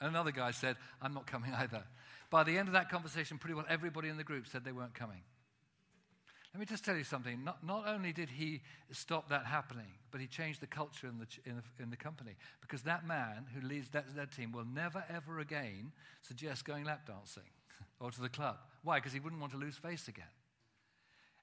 [0.02, 1.84] And another guy said, I'm not coming either.
[2.30, 4.94] By the end of that conversation, pretty well everybody in the group said they weren't
[4.94, 5.22] coming.
[6.54, 7.44] Let me just tell you something.
[7.44, 11.28] Not, not only did he stop that happening, but he changed the culture in the,
[11.46, 12.36] in the, in the company.
[12.60, 15.92] Because that man who leads that, that team will never, ever again
[16.22, 17.44] suggest going lap dancing
[18.00, 18.58] or to the club.
[18.84, 18.98] Why?
[18.98, 20.26] Because he wouldn't want to lose face again.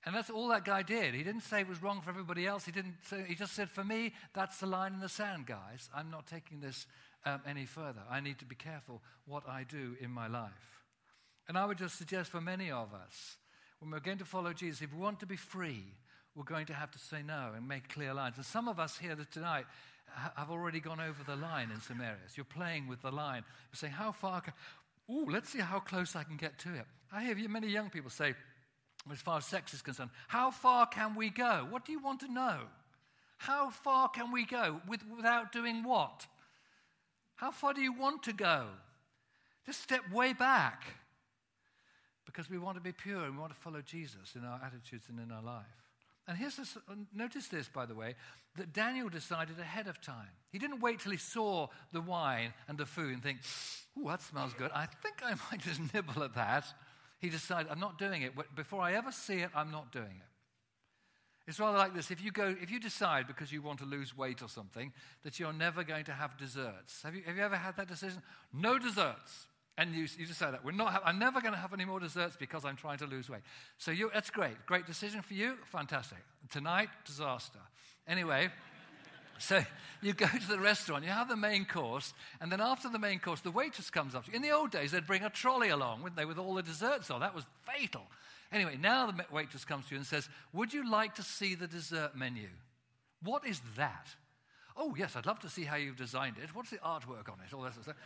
[0.07, 1.15] And that's all that guy did.
[1.15, 2.65] He didn't say it was wrong for everybody else.
[2.65, 5.91] He, didn't say, he just said, For me, that's the line in the sand, guys.
[5.93, 6.87] I'm not taking this
[7.25, 8.03] um, any further.
[8.09, 10.53] I need to be careful what I do in my life.
[11.49, 13.37] And I would just suggest for many of us,
[13.81, 15.83] when we're going to follow Jesus, if we want to be free,
[16.37, 18.37] we're going to have to say no and make clear lines.
[18.37, 19.67] And some of us here tonight
[20.37, 22.37] have already gone over the line in some areas.
[22.37, 23.43] You're playing with the line.
[23.71, 24.53] You're saying, How far can.
[25.11, 26.85] Ooh, let's see how close I can get to it.
[27.13, 28.35] I hear many young people say,
[29.13, 30.11] as far as sex is concerned.
[30.29, 31.67] How far can we go?
[31.71, 32.61] What do you want to know?
[33.39, 36.27] How far can we go with, without doing what?
[37.37, 38.67] How far do you want to go?
[39.67, 40.85] Just step way back.
[42.25, 45.07] Because we want to be pure and we want to follow Jesus in our attitudes
[45.09, 45.65] and in our life.
[46.29, 48.17] And here's this, uh, notice this, by the way,
[48.57, 50.29] that Daniel decided ahead of time.
[50.51, 53.39] He didn't wait till he saw the wine and the food and think,
[53.97, 54.73] "Oh, that smells good.
[54.73, 56.65] I think I might just nibble at that."
[57.19, 58.33] He decided, I'm not doing it.
[58.55, 60.31] Before I ever see it, I'm not doing it.
[61.49, 62.11] It's rather like this.
[62.11, 65.39] If you, go, if you decide because you want to lose weight or something that
[65.39, 68.21] you're never going to have desserts, have you, have you ever had that decision?
[68.53, 69.47] No desserts.
[69.79, 70.65] And you, you decide that.
[70.65, 73.29] We're not I'm never going to have any more desserts because I'm trying to lose
[73.29, 73.43] weight.
[73.77, 74.57] So you, that's great.
[74.65, 75.57] Great decision for you.
[75.71, 76.19] Fantastic.
[76.51, 77.61] Tonight, disaster.
[78.09, 78.51] Anyway.
[79.39, 79.63] So
[80.03, 83.19] you go to the restaurant, you have the main course, and then after the main
[83.19, 84.29] course, the waitress comes up.
[84.33, 87.11] In the old days, they'd bring a trolley along, wouldn't they, with all the desserts
[87.11, 87.21] on.
[87.21, 88.03] That was fatal.
[88.53, 91.67] Anyway, now the waitress comes to you and says, Would you like to see the
[91.67, 92.49] dessert menu?
[93.23, 94.09] What is that?
[94.77, 96.55] Oh, yes, I'd love to see how you've designed it.
[96.55, 97.55] What's the artwork on it?
[97.55, 97.97] All that sort of stuff.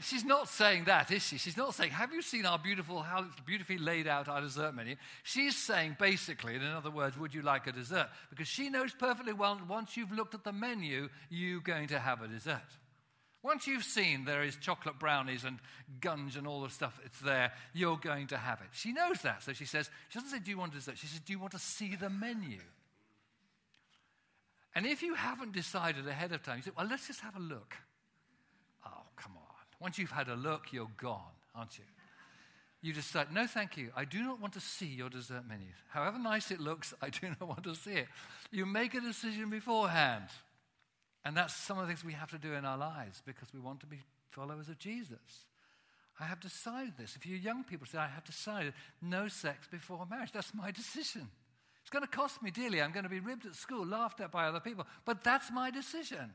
[0.00, 1.38] She's not saying that, is she?
[1.38, 4.94] She's not saying, Have you seen our beautiful, how beautifully laid out our dessert menu?
[5.24, 8.08] She's saying, basically, in other words, Would you like a dessert?
[8.30, 12.22] Because she knows perfectly well, once you've looked at the menu, you're going to have
[12.22, 12.62] a dessert.
[13.42, 15.58] Once you've seen there is chocolate brownies and
[16.00, 18.68] gunge and all the stuff that's there, you're going to have it.
[18.72, 19.42] She knows that.
[19.42, 20.98] So she says, She doesn't say, Do you want dessert?
[20.98, 22.58] She says, Do you want to see the menu?
[24.74, 27.40] And if you haven't decided ahead of time, you say, Well, let's just have a
[27.40, 27.74] look.
[29.80, 31.20] Once you've had a look, you're gone,
[31.54, 31.84] aren't you?
[32.80, 33.90] You decide, no, thank you.
[33.96, 35.66] I do not want to see your dessert menu.
[35.88, 38.08] However nice it looks, I do not want to see it.
[38.50, 40.24] You make a decision beforehand.
[41.24, 43.60] And that's some of the things we have to do in our lives because we
[43.60, 43.98] want to be
[44.30, 45.18] followers of Jesus.
[46.20, 47.16] I have decided this.
[47.16, 51.28] If you young people say, I have decided no sex before marriage, that's my decision.
[51.80, 52.82] It's going to cost me dearly.
[52.82, 55.70] I'm going to be ribbed at school, laughed at by other people, but that's my
[55.70, 56.30] decision.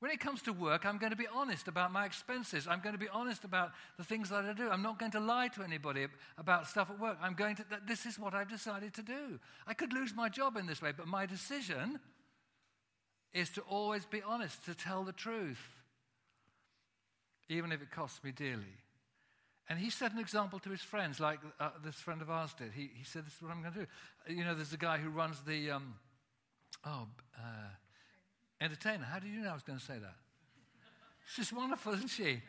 [0.00, 2.68] When it comes to work, I'm going to be honest about my expenses.
[2.68, 4.68] I'm going to be honest about the things that I do.
[4.68, 6.06] I'm not going to lie to anybody
[6.36, 7.16] about stuff at work.
[7.22, 9.40] I'm going to, this is what I've decided to do.
[9.66, 11.98] I could lose my job in this way, but my decision
[13.32, 15.60] is to always be honest, to tell the truth,
[17.48, 18.76] even if it costs me dearly.
[19.68, 22.72] And he set an example to his friends, like uh, this friend of ours did.
[22.72, 23.86] He, he said, This is what I'm going to do.
[24.34, 25.94] You know, there's a guy who runs the, um,
[26.84, 27.68] oh, uh,
[28.60, 29.04] Entertainer.
[29.04, 30.14] How did you know I was going to say that?
[31.34, 32.40] She's wonderful, isn't she?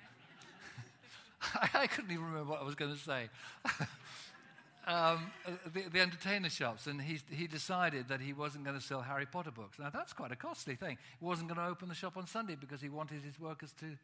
[1.74, 3.30] I, couldn't even remember what I was going to say.
[4.88, 5.32] um,
[5.74, 9.26] the, the, entertainer shops, and he, he decided that he wasn't going to sell Harry
[9.26, 9.78] Potter books.
[9.80, 10.98] Now, that's quite a costly thing.
[11.20, 13.98] He wasn't going to open the shop on Sunday because he wanted his workers to,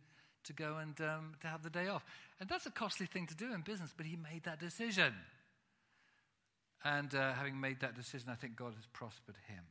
[0.43, 2.03] to go and um, to have the day off.
[2.39, 5.13] And that's a costly thing to do in business, but he made that decision.
[6.83, 9.63] And uh, having made that decision, I think God has prospered him.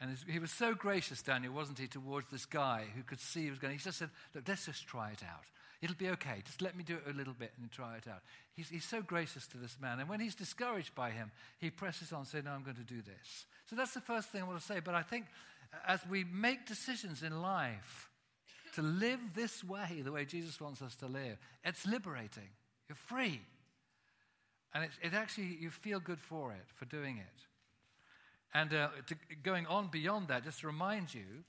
[0.00, 3.50] And he was so gracious, Daniel, wasn't he, towards this guy who could see he
[3.50, 3.72] was going.
[3.72, 5.44] He just said, Look, let's just try it out.
[5.80, 6.42] It'll be okay.
[6.44, 8.22] Just let me do it a little bit and try it out.
[8.54, 10.00] He's, he's so gracious to this man.
[10.00, 13.02] And when he's discouraged by him, he presses on, saying, No, I'm going to do
[13.02, 13.46] this.
[13.70, 14.80] So that's the first thing I want to say.
[14.80, 15.26] But I think
[15.72, 18.08] uh, as we make decisions in life
[18.74, 22.48] to live this way, the way Jesus wants us to live, it's liberating.
[22.88, 23.40] You're free.
[24.74, 27.47] And it, it actually, you feel good for it, for doing it.
[28.54, 31.44] And uh, to, going on beyond that, just to remind you,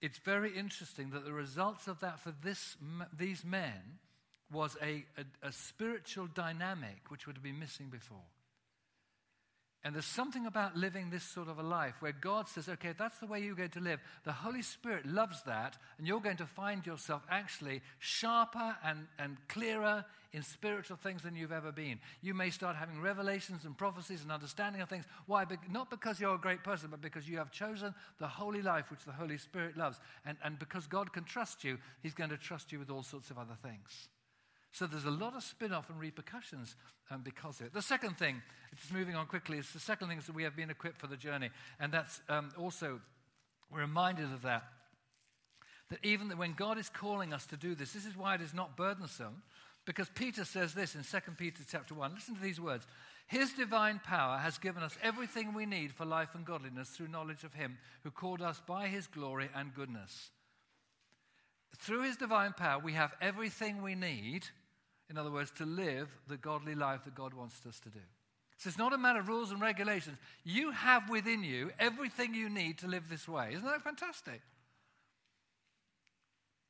[0.00, 2.76] it's very interesting that the results of that for this,
[3.16, 3.98] these men
[4.52, 8.18] was a, a, a spiritual dynamic which would have been missing before.
[9.86, 13.18] And there's something about living this sort of a life where God says, okay, that's
[13.18, 14.00] the way you're going to live.
[14.24, 19.36] The Holy Spirit loves that, and you're going to find yourself actually sharper and, and
[19.46, 22.00] clearer in spiritual things than you've ever been.
[22.20, 25.04] You may start having revelations and prophecies and understanding of things.
[25.26, 25.44] Why?
[25.44, 28.90] Be- not because you're a great person, but because you have chosen the holy life
[28.90, 30.00] which the Holy Spirit loves.
[30.24, 33.30] And, and because God can trust you, He's going to trust you with all sorts
[33.30, 34.08] of other things.
[34.76, 36.76] So there's a lot of spin off and repercussions
[37.10, 37.72] um, because of it.
[37.72, 38.42] The second thing,
[38.78, 41.06] just moving on quickly, is the second thing is that we have been equipped for
[41.06, 41.48] the journey.
[41.80, 43.00] And that's um, also,
[43.72, 44.64] we're reminded of that.
[45.88, 48.42] That even that when God is calling us to do this, this is why it
[48.42, 49.42] is not burdensome,
[49.86, 52.12] because Peter says this in 2 Peter chapter 1.
[52.14, 52.86] Listen to these words.
[53.28, 57.44] His divine power has given us everything we need for life and godliness through knowledge
[57.44, 60.32] of Him who called us by His glory and goodness.
[61.78, 64.46] Through His divine power, we have everything we need
[65.08, 68.00] in other words, to live the godly life that God wants us to do.
[68.58, 70.16] So it's not a matter of rules and regulations.
[70.44, 73.50] You have within you everything you need to live this way.
[73.52, 74.40] Isn't that fantastic?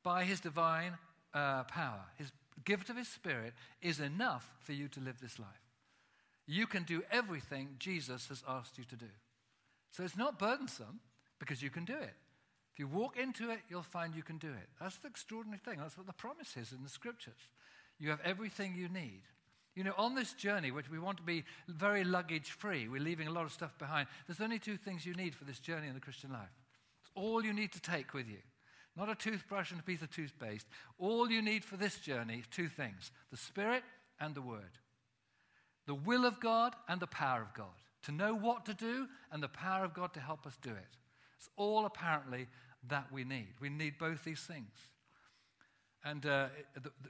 [0.03, 0.97] By His divine
[1.33, 2.31] uh, power, His
[2.65, 5.47] gift of His Spirit is enough for you to live this life.
[6.45, 9.09] You can do everything Jesus has asked you to do.
[9.91, 10.99] So it's not burdensome
[11.39, 12.13] because you can do it.
[12.73, 14.69] If you walk into it, you'll find you can do it.
[14.79, 15.79] That's the extraordinary thing.
[15.79, 17.47] That's what the promise is in the scriptures.
[17.99, 19.21] You have everything you need.
[19.75, 23.27] You know, on this journey, which we want to be very luggage free, we're leaving
[23.27, 24.07] a lot of stuff behind.
[24.25, 26.49] There's only two things you need for this journey in the Christian life.
[27.01, 28.39] It's all you need to take with you.
[28.95, 30.65] Not a toothbrush and a piece of toothpaste.
[30.97, 33.83] All you need for this journey is two things the Spirit
[34.19, 34.79] and the Word.
[35.85, 37.67] The will of God and the power of God.
[38.03, 40.97] To know what to do and the power of God to help us do it.
[41.37, 42.47] It's all apparently
[42.87, 43.53] that we need.
[43.61, 44.71] We need both these things
[46.09, 46.47] and uh,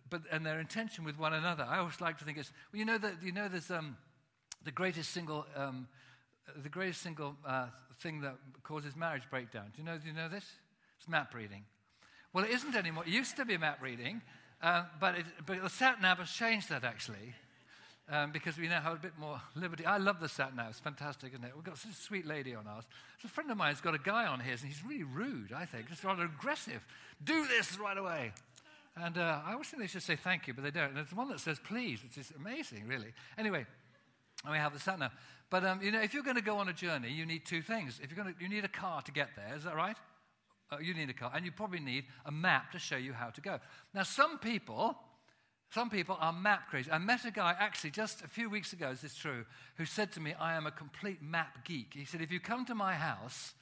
[0.09, 1.65] but and their intention with one another.
[1.67, 3.97] I always like to think it's well, you know that you know there's um,
[4.63, 5.87] the greatest single um,
[6.61, 7.67] the greatest single uh,
[7.99, 9.65] thing that causes marriage breakdown.
[9.75, 9.97] Do you know?
[9.97, 10.45] Do you know this?
[10.99, 11.63] It's map reading.
[12.33, 13.03] Well, it isn't anymore.
[13.05, 14.21] It used to be map reading,
[14.61, 17.35] uh, but it, but the sat nav has changed that actually.
[18.09, 19.85] Um, because we now have a bit more liberty.
[19.85, 21.51] I love the sat nav; it's fantastic, isn't it?
[21.53, 22.85] We've got such a sweet lady on ours.
[23.21, 25.51] So a friend of mine's got a guy on his, and he's really rude.
[25.51, 26.81] I think, just rather aggressive.
[27.21, 28.31] Do this right away.
[28.99, 30.89] And uh, I always think they should say thank you, but they don't.
[30.89, 33.13] And there's one that says please, which is amazing, really.
[33.37, 33.65] Anyway,
[34.43, 35.11] and we have the sat nav.
[35.49, 37.61] But um, you know, if you're going to go on a journey, you need two
[37.61, 37.99] things.
[38.01, 39.55] If you're going to, you need a car to get there.
[39.55, 39.95] Is that right?
[40.71, 43.29] Uh, you need a car, and you probably need a map to show you how
[43.29, 43.59] to go.
[43.93, 44.97] Now, some people,
[45.69, 46.91] some people are map crazy.
[46.91, 48.89] I met a guy actually just a few weeks ago.
[48.89, 49.45] Is this true?
[49.77, 52.65] Who said to me, "I am a complete map geek." He said, "If you come
[52.65, 53.53] to my house,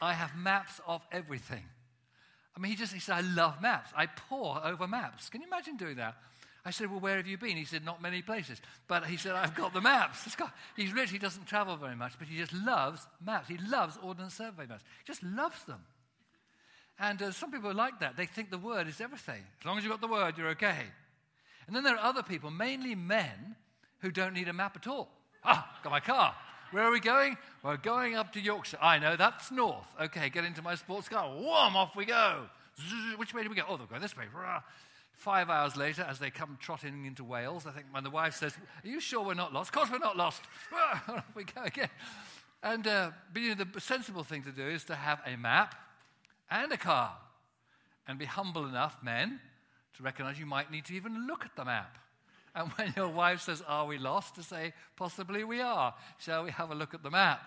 [0.00, 1.64] I have maps of everything."
[2.56, 3.90] I mean, he just he said, I love maps.
[3.96, 5.28] I pore over maps.
[5.28, 6.16] Can you imagine doing that?
[6.64, 7.56] I said, Well, where have you been?
[7.56, 8.60] He said, Not many places.
[8.88, 10.34] But he said, I've got the maps.
[10.36, 13.48] Got, he's rich, he doesn't travel very much, but he just loves maps.
[13.48, 14.84] He loves Ordnance Survey maps.
[15.04, 15.80] He just loves them.
[16.98, 18.16] And uh, some people are like that.
[18.16, 19.42] They think the word is everything.
[19.60, 20.84] As long as you've got the word, you're okay.
[21.66, 23.56] And then there are other people, mainly men,
[24.00, 25.08] who don't need a map at all.
[25.44, 26.34] Ah, got my car.
[26.72, 27.36] Where are we going?
[27.62, 28.78] We're going up to Yorkshire.
[28.80, 29.86] I know, that's north.
[30.00, 31.28] Okay, get into my sports car.
[31.28, 32.46] Wham, off we go.
[33.16, 33.62] Which way do we go?
[33.68, 34.24] Oh, they'll go this way.
[35.12, 38.54] Five hours later, as they come trotting into Wales, I think when the wife says,
[38.82, 39.68] Are you sure we're not lost?
[39.68, 40.40] Of course we're not lost.
[41.08, 41.90] off we go again.
[42.62, 45.74] And uh, but, you know, the sensible thing to do is to have a map
[46.50, 47.12] and a car
[48.08, 49.40] and be humble enough, men,
[49.96, 51.98] to recognize you might need to even look at the map.
[52.54, 54.34] And when your wife says, Are we lost?
[54.36, 55.94] to say, Possibly we are.
[56.18, 57.40] Shall we have a look at the map?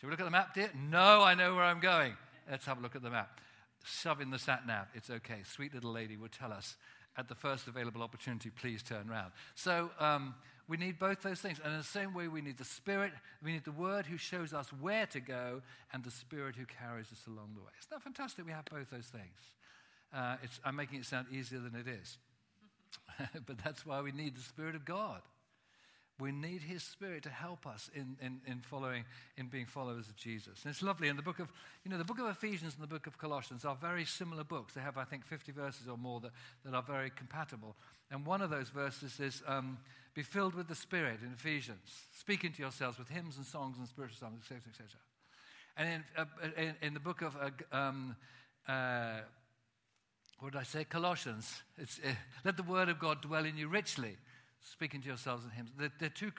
[0.00, 0.70] Shall we look at the map, dear?
[0.74, 2.14] No, I know where I'm going.
[2.50, 3.40] Let's have a look at the map.
[3.84, 4.86] Shove in the sat nav.
[4.94, 5.42] It's okay.
[5.44, 6.76] Sweet little lady will tell us
[7.16, 9.32] at the first available opportunity, please turn round.
[9.54, 10.34] So um,
[10.68, 11.60] we need both those things.
[11.62, 14.52] And in the same way, we need the Spirit, we need the Word who shows
[14.52, 17.70] us where to go, and the Spirit who carries us along the way.
[17.78, 18.44] Isn't that fantastic?
[18.44, 19.38] We have both those things.
[20.12, 22.18] Uh, I'm making it sound easier than it is.
[23.46, 25.20] but that's why we need the Spirit of God.
[26.20, 29.04] We need His Spirit to help us in, in, in following,
[29.36, 30.62] in being followers of Jesus.
[30.62, 31.08] And it's lovely.
[31.08, 31.52] In the book of,
[31.84, 34.74] you know, the book of Ephesians and the book of Colossians are very similar books.
[34.74, 36.30] They have, I think, 50 verses or more that,
[36.64, 37.74] that are very compatible.
[38.12, 39.78] And one of those verses is, um,
[40.14, 43.88] be filled with the Spirit in Ephesians, speaking to yourselves with hymns and songs and
[43.88, 44.88] spiritual songs, etc., etc.
[45.76, 48.14] And in, uh, in, in, the book of, uh, um,
[48.68, 49.20] uh,
[50.40, 50.84] what did I say?
[50.84, 52.08] Colossians, uh,
[52.44, 54.16] let the word of God dwell in you richly
[54.60, 55.70] speaking to yourselves in hymns.
[55.78, 56.32] There, are two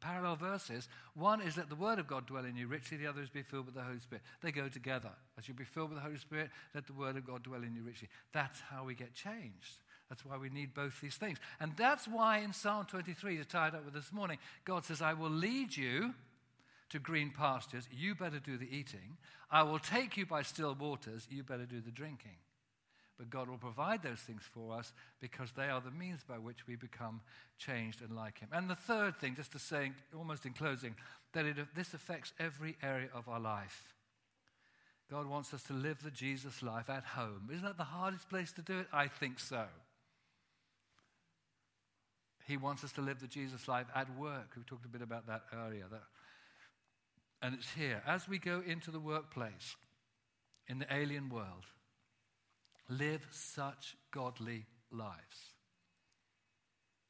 [0.00, 0.88] parallel verses.
[1.14, 3.42] One is let the word of God dwell in you richly, the other is be
[3.42, 4.22] filled with the Holy Spirit.
[4.42, 5.10] They go together.
[5.38, 7.74] As you be filled with the Holy Spirit, let the word of God dwell in
[7.74, 8.08] you richly.
[8.32, 9.80] That's how we get changed.
[10.08, 11.38] That's why we need both these things.
[11.58, 15.02] And that's why in Psalm 23, to tie it up with this morning, God says,
[15.02, 16.14] I will lead you
[16.90, 17.88] to green pastures.
[17.90, 19.16] You better do the eating.
[19.50, 21.26] I will take you by still waters.
[21.28, 22.36] You better do the drinking.
[23.18, 26.66] But God will provide those things for us because they are the means by which
[26.66, 27.22] we become
[27.58, 28.50] changed and like Him.
[28.52, 30.94] And the third thing, just to say, almost in closing,
[31.32, 33.94] that it, this affects every area of our life.
[35.10, 37.48] God wants us to live the Jesus life at home.
[37.50, 38.88] Isn't that the hardest place to do it?
[38.92, 39.64] I think so.
[42.46, 44.52] He wants us to live the Jesus life at work.
[44.56, 45.86] We talked a bit about that earlier.
[45.90, 46.02] That,
[47.40, 48.02] and it's here.
[48.06, 49.76] As we go into the workplace,
[50.68, 51.66] in the alien world,
[52.88, 55.54] live such godly lives.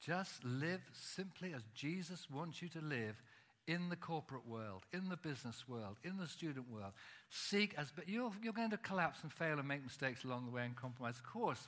[0.00, 3.22] Just live simply as Jesus wants you to live
[3.66, 6.92] in the corporate world, in the business world, in the student world.
[7.30, 10.52] Seek as, but you're, you're going to collapse and fail and make mistakes along the
[10.52, 11.16] way and compromise.
[11.16, 11.66] Of course,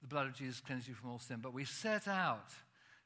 [0.00, 2.50] the blood of Jesus cleanses you from all sin, but we set out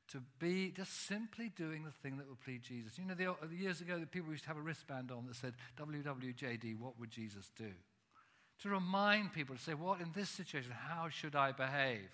[0.08, 2.98] to be just simply doing the thing that will please Jesus.
[2.98, 5.54] You know, the, years ago, the people used to have a wristband on that said,
[5.80, 7.70] WWJD, what would Jesus do?
[8.62, 12.08] To remind people to say, What in this situation, how should I behave?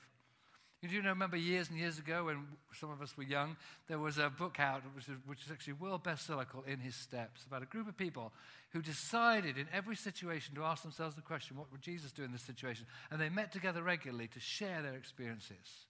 [0.82, 4.16] You do remember years and years ago when some of us were young, there was
[4.16, 7.62] a book out which is, which is actually world bestseller called In His Steps about
[7.62, 8.32] a group of people
[8.70, 12.32] who decided in every situation to ask themselves the question, What would Jesus do in
[12.32, 12.86] this situation?
[13.10, 15.86] And they met together regularly to share their experiences.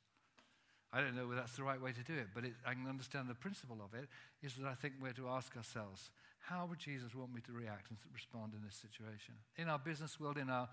[0.92, 2.88] I don't know whether that's the right way to do it, but it, I can
[2.88, 4.08] understand the principle of it
[4.42, 6.10] is that I think we're to ask ourselves,
[6.40, 9.34] how would Jesus want me to react and respond in this situation?
[9.56, 10.68] In our business world, in our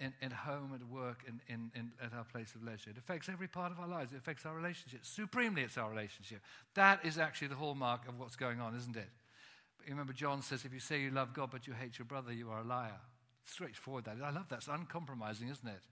[0.00, 2.90] in, in home, at work, in, in, in, at our place of leisure.
[2.90, 4.12] It affects every part of our lives.
[4.12, 5.08] It affects our relationships.
[5.08, 6.40] Supremely, it's our relationship.
[6.74, 9.08] That is actually the hallmark of what's going on, isn't it?
[9.76, 12.32] But remember, John says, if you say you love God but you hate your brother,
[12.32, 13.00] you are a liar.
[13.44, 14.18] Straightforward, that.
[14.22, 14.58] I love that.
[14.58, 15.82] It's uncompromising, isn't it?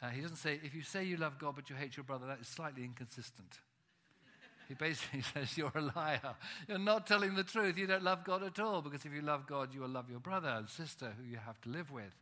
[0.00, 2.26] Uh, he doesn't say, if you say you love God but you hate your brother,
[2.26, 3.58] that is slightly inconsistent.
[4.68, 6.34] He basically says, You're a liar.
[6.68, 7.78] You're not telling the truth.
[7.78, 10.20] You don't love God at all, because if you love God, you will love your
[10.20, 12.14] brother and sister who you have to live with.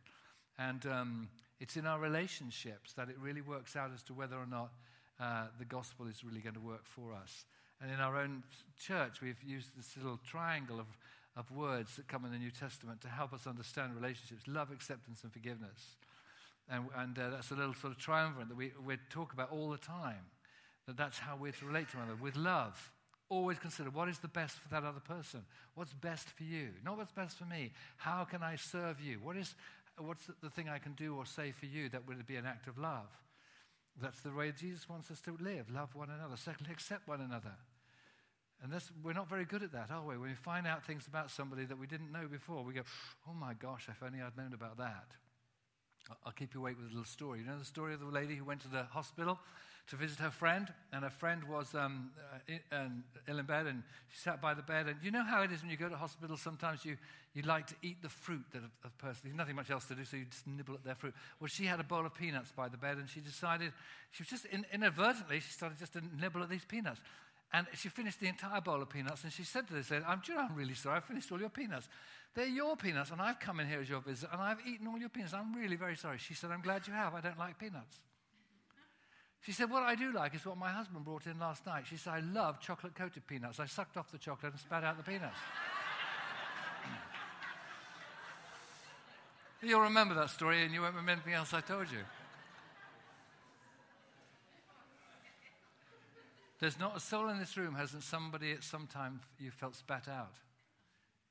[0.57, 1.29] And um,
[1.59, 4.71] it's in our relationships that it really works out as to whether or not
[5.19, 7.45] uh, the gospel is really going to work for us.
[7.81, 8.43] And in our own
[8.79, 10.87] church, we've used this little triangle of,
[11.35, 15.23] of words that come in the New Testament to help us understand relationships love, acceptance,
[15.23, 15.97] and forgiveness.
[16.69, 19.69] And, and uh, that's a little sort of triumvirate that we, we talk about all
[19.69, 20.25] the time
[20.87, 22.91] that that's how we're to relate to one another with love.
[23.27, 25.43] Always consider what is the best for that other person.
[25.73, 26.69] What's best for you?
[26.83, 27.71] Not what's best for me.
[27.97, 29.17] How can I serve you?
[29.23, 29.55] What is,
[29.97, 32.67] what's the, thing I can do or say for you that would be an act
[32.67, 33.07] of love?
[33.99, 35.71] That's the way Jesus wants us to live.
[35.73, 36.35] Love one another.
[36.37, 37.53] Secondly, accept one another.
[38.61, 40.17] And this, we're not very good at that, are we?
[40.17, 42.81] When we find out things about somebody that we didn't know before, we go,
[43.27, 45.07] oh my gosh, if only I'd known about that.
[46.25, 47.39] I'll keep you awake with a little story.
[47.39, 49.39] You know the story of the lady who went to the hospital
[49.87, 52.09] to visit her friend, and her friend was um,
[52.71, 52.87] uh,
[53.27, 54.87] ill in bed, and she sat by the bed.
[54.87, 56.97] And you know how it is when you go to hospital, sometimes you,
[57.35, 59.95] you like to eat the fruit that a, a person, there's nothing much else to
[59.95, 61.13] do, so you just nibble at their fruit.
[61.39, 63.73] Well, she had a bowl of peanuts by the bed, and she decided,
[64.11, 66.99] she was just in, inadvertently, she started just to nibble at these peanuts.
[67.53, 70.21] And she finished the entire bowl of peanuts, and she said to this, lady, I'm,
[70.27, 71.87] you know, I'm really sorry, I finished all your peanuts.
[72.33, 74.97] They're your peanuts, and I've come in here as your visitor, and I've eaten all
[74.97, 75.33] your peanuts.
[75.33, 76.17] I'm really very sorry.
[76.17, 77.13] She said, I'm glad you have.
[77.13, 77.99] I don't like peanuts.
[79.45, 81.83] She said, What I do like is what my husband brought in last night.
[81.87, 83.59] She said, I love chocolate coated peanuts.
[83.59, 85.35] I sucked off the chocolate and spat out the peanuts.
[89.61, 91.99] You'll remember that story and you won't remember anything else I told you.
[96.59, 100.07] There's not a soul in this room hasn't somebody at some time you felt spat
[100.07, 100.33] out.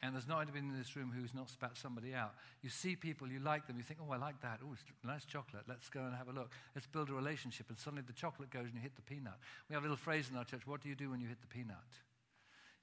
[0.05, 2.35] And there's not anybody in this room who's not spat somebody out.
[2.63, 4.61] You see people, you like them, you think, oh, I like that.
[4.63, 5.63] Oh, it's nice chocolate.
[5.67, 6.51] Let's go and have a look.
[6.75, 7.71] Let's build a relationship.
[7.71, 9.33] And suddenly the chocolate goes and you hit the peanut.
[9.71, 11.41] We have a little phrase in our church what do you do when you hit
[11.41, 11.77] the peanut?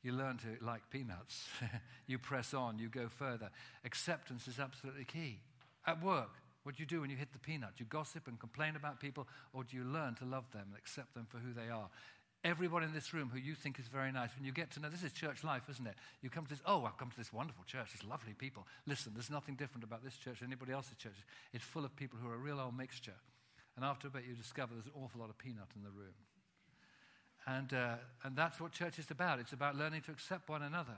[0.01, 1.47] You learn to like peanuts.
[2.07, 3.51] you press on, you go further.
[3.85, 5.41] Acceptance is absolutely key.
[5.85, 6.31] At work,
[6.63, 7.75] what do you do when you hit the peanut?
[7.77, 10.77] Do you gossip and complain about people, or do you learn to love them and
[10.77, 11.89] accept them for who they are?
[12.43, 14.89] Everyone in this room who you think is very nice, when you get to know,
[14.89, 15.93] this is church life, isn't it?
[16.23, 18.65] You come to this, oh, I've come to this wonderful church, there's lovely people.
[18.87, 21.13] Listen, there's nothing different about this church than anybody else's church.
[21.53, 23.13] It's full of people who are a real old mixture.
[23.75, 26.17] And after a bit, you discover there's an awful lot of peanut in the room.
[27.45, 29.39] And, uh, and that's what church is about.
[29.39, 30.97] It's about learning to accept one another.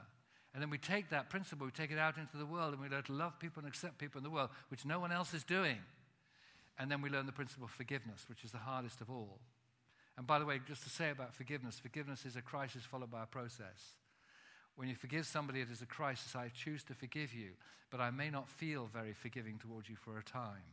[0.54, 2.88] And then we take that principle, we take it out into the world, and we
[2.88, 5.44] learn to love people and accept people in the world, which no one else is
[5.44, 5.78] doing.
[6.78, 9.40] And then we learn the principle of forgiveness, which is the hardest of all.
[10.18, 13.24] And by the way, just to say about forgiveness, forgiveness is a crisis followed by
[13.24, 13.98] a process.
[14.76, 16.36] When you forgive somebody, it is a crisis.
[16.36, 17.52] I choose to forgive you,
[17.92, 20.64] but I may not feel very forgiving towards you for a time.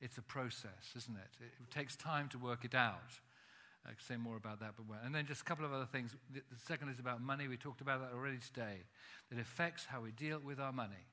[0.00, 1.44] It's a process, isn't it?
[1.62, 3.20] It takes time to work it out.
[3.86, 4.98] I can say more about that, but when.
[5.04, 6.16] And then just a couple of other things.
[6.32, 7.48] The, the second is about money.
[7.48, 8.80] We talked about that already today.
[9.30, 11.06] It affects how we deal with our money.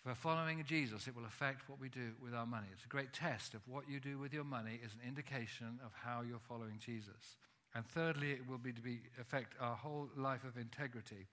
[0.00, 2.68] If we're following Jesus, it will affect what we do with our money.
[2.72, 5.92] It's a great test of what you do with your money is an indication of
[5.92, 7.36] how you're following Jesus.
[7.74, 11.26] And thirdly, it will be to be affect our whole life of integrity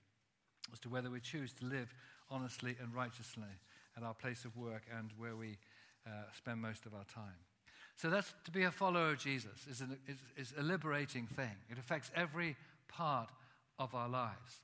[0.74, 1.93] as to whether we choose to live
[2.30, 3.47] honestly and righteously
[3.95, 5.57] at our place of work and where we
[6.05, 7.39] uh, spend most of our time.
[7.95, 11.55] So that's to be a follower of Jesus is, an, is, is a liberating thing.
[11.70, 12.57] It affects every
[12.89, 13.30] part
[13.80, 14.61] of our lives.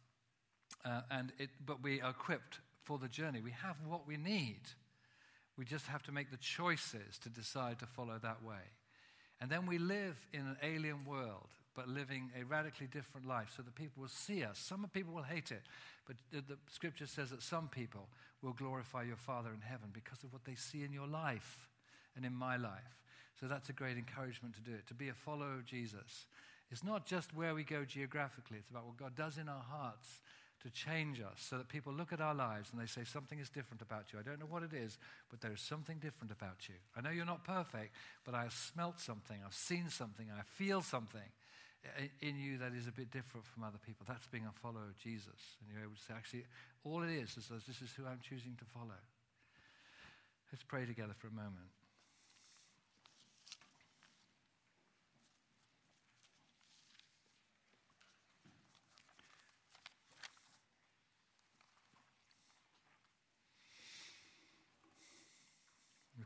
[0.84, 3.42] Uh, and it, but we are equipped for the journey.
[3.42, 4.62] We have what we need.
[5.58, 8.72] We just have to make the choices to decide to follow that way.
[9.40, 13.64] And then we live in an alien world, but living a radically different life so
[13.64, 14.58] that people will see us.
[14.58, 15.64] Some people will hate it,
[16.08, 18.08] but the, the scripture says that some people
[18.42, 21.68] will glorify your Father in heaven because of what they see in your life
[22.16, 23.00] and in my life.
[23.40, 24.88] So that's a great encouragement to do it.
[24.88, 26.26] To be a follower of Jesus
[26.72, 30.22] It's not just where we go geographically, it's about what God does in our hearts
[30.64, 33.50] to change us so that people look at our lives and they say, Something is
[33.50, 34.20] different about you.
[34.20, 34.98] I don't know what it is,
[35.30, 36.76] but there is something different about you.
[36.96, 37.94] I know you're not perfect,
[38.26, 41.28] but I have smelt something, I've seen something, I feel something
[42.22, 44.06] in you that is a bit different from other people.
[44.08, 45.60] That's being a follower of Jesus.
[45.60, 46.46] And you're able to say, Actually,
[46.84, 49.00] all it is is this is who I'm choosing to follow.
[50.52, 51.83] Let's pray together for a moment.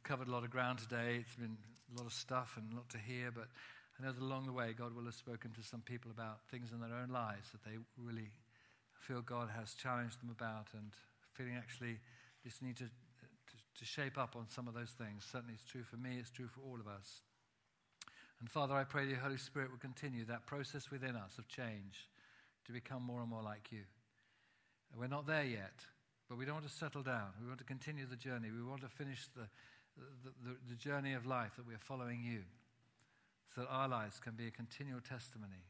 [0.03, 1.17] Covered a lot of ground today.
[1.19, 1.57] It's been
[1.93, 3.47] a lot of stuff and a lot to hear, but
[3.99, 6.71] I know that along the way, God will have spoken to some people about things
[6.71, 8.29] in their own lives that they really
[8.93, 10.91] feel God has challenged them about and
[11.33, 11.99] feeling actually
[12.43, 15.25] just need to, to, to shape up on some of those things.
[15.31, 17.21] Certainly, it's true for me, it's true for all of us.
[18.39, 22.07] And Father, I pray the Holy Spirit will continue that process within us of change
[22.65, 23.81] to become more and more like you.
[24.95, 25.85] We're not there yet,
[26.29, 27.33] but we don't want to settle down.
[27.41, 28.49] We want to continue the journey.
[28.51, 29.47] We want to finish the,
[30.23, 32.41] the, the, the journey of life that we are following you,
[33.53, 35.65] so that our lives can be a continual testimony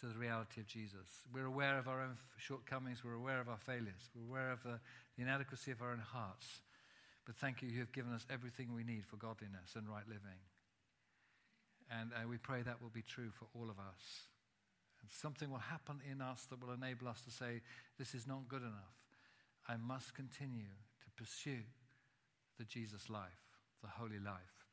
[0.00, 1.24] to the reality of Jesus.
[1.32, 4.80] We're aware of our own shortcomings, we're aware of our failures, we're aware of the,
[5.16, 6.60] the inadequacy of our own hearts.
[7.24, 10.40] But thank you, you have given us everything we need for godliness and right living.
[11.90, 14.28] And uh, we pray that will be true for all of us.
[15.00, 17.60] And something will happen in us that will enable us to say,
[17.98, 18.96] This is not good enough.
[19.68, 20.72] I must continue
[21.04, 21.64] to pursue
[22.58, 23.42] the Jesus life,
[23.82, 24.64] the holy life.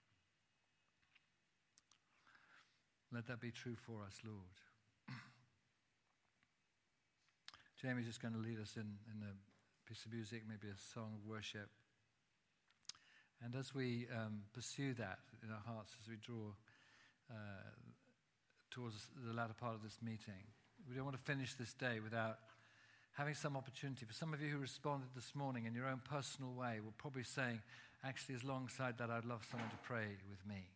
[3.13, 4.57] Let that be true for us, Lord.
[7.81, 9.33] Jamie's just going to lead us in, in a
[9.89, 11.69] piece of music, maybe a song of worship.
[13.43, 16.53] And as we um, pursue that in our hearts, as we draw
[17.29, 17.73] uh,
[18.69, 20.47] towards the latter part of this meeting,
[20.87, 22.37] we don't want to finish this day without
[23.13, 24.05] having some opportunity.
[24.05, 27.23] For some of you who responded this morning in your own personal way, were probably
[27.23, 27.61] saying,
[28.03, 30.67] actually, as alongside that, I'd love someone to pray with me,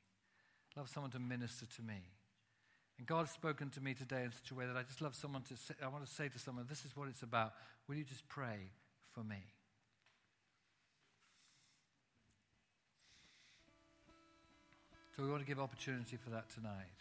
[0.72, 2.02] I'd love someone to minister to me.
[2.98, 5.42] And God's spoken to me today in such a way that I just love someone
[5.44, 7.54] to say, I want to say to someone, this is what it's about.
[7.88, 8.72] Will you just pray
[9.14, 9.44] for me?
[15.16, 16.92] So we want to give opportunity for that tonight.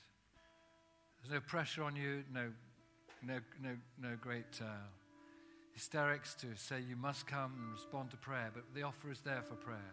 [1.21, 2.51] There's no pressure on you, no,
[3.27, 3.71] no, no,
[4.01, 4.65] no great uh,
[5.75, 9.43] hysterics to say you must come and respond to prayer, but the offer is there
[9.43, 9.93] for prayer.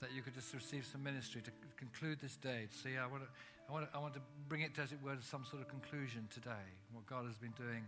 [0.00, 3.22] That you could just receive some ministry to conclude this day, to say, I want
[3.24, 3.28] to,
[3.68, 5.68] I want to, I want to bring it, as it were, to some sort of
[5.68, 7.84] conclusion today, what God has been doing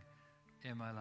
[0.64, 0.96] in my life.